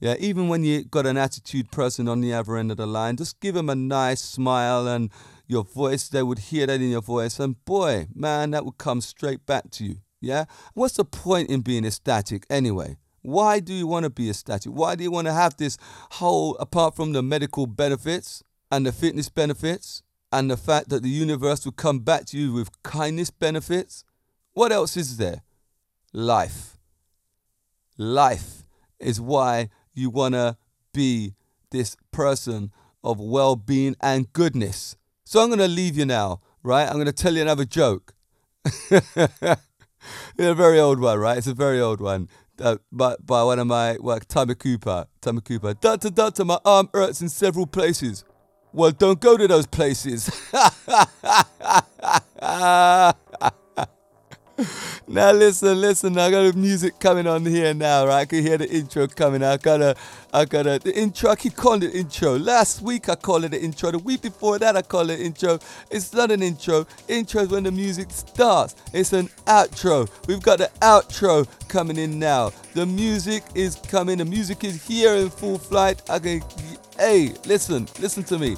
Yeah, 0.01 0.15
even 0.19 0.49
when 0.49 0.65
you 0.65 0.85
got 0.85 1.07
an 1.07 1.17
attitude 1.17 1.71
person 1.71 2.09
on 2.09 2.21
the 2.21 2.33
other 2.33 2.57
end 2.57 2.71
of 2.71 2.77
the 2.77 2.87
line, 2.87 3.17
just 3.17 3.41
give 3.41 3.55
them 3.55 3.71
a 3.71 3.75
nice 3.75 4.21
smile 4.21 4.87
and 4.87 5.11
your 5.47 5.65
voice. 5.65 6.09
They 6.09 6.23
would 6.23 6.39
hear 6.39 6.67
that 6.67 6.81
in 6.81 6.91
your 6.91 7.03
voice, 7.03 7.39
and 7.39 7.63
boy, 7.65 8.09
man, 8.15 8.51
that 8.51 8.65
would 8.65 8.79
come 8.79 9.01
straight 9.01 9.47
back 9.47 9.71
to 9.73 9.85
you. 9.85 9.97
Yeah. 10.21 10.47
What's 10.75 10.97
the 10.97 11.05
point 11.05 11.51
in 11.51 11.61
being 11.61 11.85
ecstatic 11.85 12.47
anyway? 12.51 12.97
Why 13.23 13.61
do 13.61 13.73
you 13.73 13.87
want 13.87 14.05
to 14.05 14.11
be 14.11 14.31
ecstatic? 14.31 14.73
Why 14.73 14.95
do 14.95 15.05
you 15.05 15.11
want 15.11 15.27
to 15.27 15.33
have 15.33 15.57
this 15.57 15.79
whole, 16.13 16.57
apart 16.57 16.95
from 16.95 17.13
the 17.13 17.23
medical 17.23 17.67
benefits 17.67 18.43
and 18.71 18.87
the 18.87 18.93
fitness 18.93 19.29
benefits? 19.29 20.03
and 20.33 20.51
the 20.51 20.57
fact 20.57 20.89
that 20.89 21.03
the 21.03 21.09
universe 21.09 21.65
will 21.65 21.73
come 21.73 22.01
back 22.01 22.27
to 22.27 22.39
you 22.39 22.53
with 22.53 22.83
kindness 22.83 23.31
benefits, 23.31 24.05
what 24.53 24.73
else 24.73 24.97
is 24.97 25.17
there? 25.17 25.43
Life. 26.13 26.77
Life 27.97 28.63
is 28.99 29.21
why 29.21 29.71
you 29.97 30.11
want 30.11 30.35
to 30.35 30.57
be 30.93 31.35
this 31.71 31.97
person 32.13 32.71
of 33.03 33.19
well 33.19 33.57
being 33.57 33.97
and 34.01 34.33
goodness. 34.33 34.97
So 35.25 35.41
I'm 35.41 35.49
going 35.49 35.59
to 35.59 35.69
leave 35.69 35.97
you 35.97 36.05
now, 36.05 36.41
right? 36.63 36.87
I'm 36.87 36.95
going 36.95 37.07
to 37.07 37.13
tell 37.13 37.35
you 37.35 37.43
another 37.43 37.65
joke. 37.65 38.15
a 38.91 39.59
very 40.37 40.79
old 40.79 41.01
one, 41.01 41.19
right? 41.19 41.39
It's 41.39 41.47
a 41.47 41.55
very 41.55 41.81
old 41.81 42.01
one. 42.01 42.29
Uh, 42.59 42.77
by, 42.91 43.17
by 43.25 43.43
one 43.43 43.59
of 43.59 43.67
my, 43.67 43.97
work, 44.01 44.27
Tommy 44.27 44.55
Cooper. 44.55 45.07
Tommy 45.21 45.41
Cooper. 45.41 45.75
Doctor, 45.75 46.11
doctor, 46.11 46.45
my 46.45 46.59
arm 46.65 46.89
hurts 46.95 47.21
in 47.21 47.29
several 47.29 47.67
places. 47.67 48.25
Well, 48.73 48.91
don't 48.91 49.21
go 49.21 49.37
to 49.37 49.49
those 49.49 49.67
places. 49.67 50.31
now 55.09 55.33
listen, 55.33 55.81
listen. 55.81 56.19
I 56.19 56.31
got 56.31 56.53
the 56.53 56.59
music 56.59 56.99
coming 56.99 57.27
on 57.27 57.45
here 57.45 57.75
now, 57.75 58.07
right? 58.07 58.21
I 58.21 58.25
can 58.25 58.43
hear 58.43 58.59
the 58.59 58.69
intro 58.69 59.07
coming. 59.07 59.43
I 59.43 59.57
got 59.57 59.83
a, 59.83 59.95
I 60.33 60.45
got 60.45 60.67
a 60.67 60.79
the 60.79 60.97
intro. 60.97 61.31
I 61.31 61.37
keep 61.37 61.57
calling 61.57 61.83
it 61.83 61.95
intro. 61.95 62.39
Last 62.39 62.81
week 62.83 63.09
I 63.09 63.17
called 63.17 63.45
it 63.45 63.51
the 63.51 63.61
intro. 63.61 63.91
The 63.91 63.99
week 63.99 64.23
before 64.23 64.59
that 64.59 64.77
I 64.77 64.83
called 64.83 65.11
it 65.11 65.21
intro. 65.21 65.59
It's 65.91 66.13
not 66.13 66.31
an 66.31 66.43
intro. 66.43 66.87
Intro 67.09 67.43
is 67.43 67.49
when 67.49 67.65
the 67.65 67.73
music 67.73 68.11
starts. 68.11 68.75
It's 68.93 69.13
an 69.13 69.29
outro. 69.47 70.09
We've 70.27 70.43
got 70.43 70.59
the 70.59 70.71
outro 70.81 71.47
coming 71.69 71.99
in 71.99 72.19
now. 72.19 72.51
The 72.75 72.87
music 72.87 73.45
is 73.55 73.77
coming. 73.77 74.19
The 74.19 74.25
music 74.25 74.65
is 74.65 74.87
here 74.87 75.15
in 75.15 75.31
full 75.31 75.59
flight. 75.59 76.03
I 76.09 76.19
can 76.19 76.43
Hey, 76.99 77.35
listen, 77.45 77.87
listen 78.01 78.25
to 78.25 78.39
me. 78.39 78.57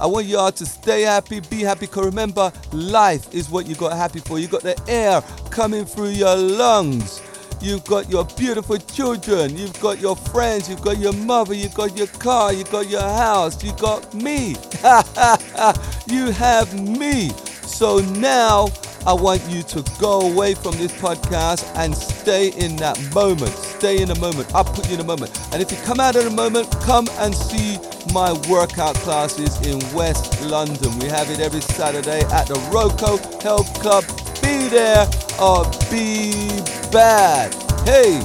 I 0.00 0.06
want 0.06 0.26
y'all 0.26 0.52
to 0.52 0.66
stay 0.66 1.02
happy, 1.02 1.40
be 1.40 1.60
happy, 1.60 1.86
because 1.86 2.06
remember, 2.06 2.52
life 2.72 3.32
is 3.34 3.50
what 3.50 3.66
you 3.66 3.74
got 3.74 3.96
happy 3.96 4.20
for. 4.20 4.38
You 4.38 4.46
got 4.46 4.62
the 4.62 4.80
air 4.88 5.22
coming 5.50 5.84
through 5.84 6.10
your 6.10 6.36
lungs. 6.36 7.22
You've 7.60 7.84
got 7.84 8.08
your 8.08 8.24
beautiful 8.24 8.78
children. 8.78 9.56
You've 9.56 9.78
got 9.80 9.98
your 10.00 10.14
friends. 10.14 10.68
You've 10.68 10.82
got 10.82 10.98
your 10.98 11.12
mother. 11.12 11.54
You've 11.54 11.74
got 11.74 11.96
your 11.96 12.06
car. 12.06 12.52
You've 12.52 12.70
got 12.70 12.88
your 12.88 13.02
house. 13.02 13.62
you've 13.64 13.78
got 13.78 14.14
me. 14.14 14.50
you 16.06 16.30
have 16.30 16.72
me. 16.80 17.30
So 17.62 17.98
now 17.98 18.68
I 19.06 19.12
want 19.12 19.42
you 19.48 19.62
to 19.62 19.84
go 19.98 20.20
away 20.20 20.54
from 20.54 20.72
this 20.76 20.92
podcast 20.92 21.64
and 21.76 21.96
stay 21.96 22.50
in 22.50 22.76
that 22.76 22.98
moment. 23.14 23.50
Stay 23.50 24.02
in 24.02 24.08
the 24.08 24.18
moment. 24.18 24.54
I'll 24.54 24.64
put 24.64 24.88
you 24.88 24.94
in 24.94 25.00
a 25.00 25.04
moment. 25.04 25.38
And 25.52 25.62
if 25.62 25.70
you 25.70 25.78
come 25.84 26.00
out 26.00 26.16
of 26.16 26.24
the 26.24 26.30
moment, 26.30 26.70
come 26.82 27.08
and 27.18 27.34
see 27.34 27.78
my 28.12 28.32
workout 28.48 28.96
classes 28.96 29.56
in 29.66 29.78
West 29.94 30.42
London. 30.42 30.98
We 30.98 31.06
have 31.06 31.30
it 31.30 31.40
every 31.40 31.60
Saturday 31.60 32.20
at 32.32 32.46
the 32.48 32.54
Roco 32.72 33.18
Health 33.42 33.72
Club. 33.80 34.04
Be 34.42 34.68
there 34.68 35.08
or 35.40 35.64
be 35.90 36.48
bad. 36.90 37.54
Hey, 37.86 38.20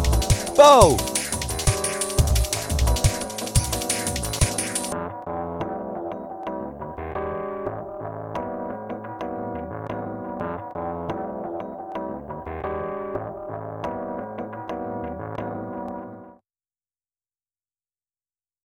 Bo. 0.55 1.12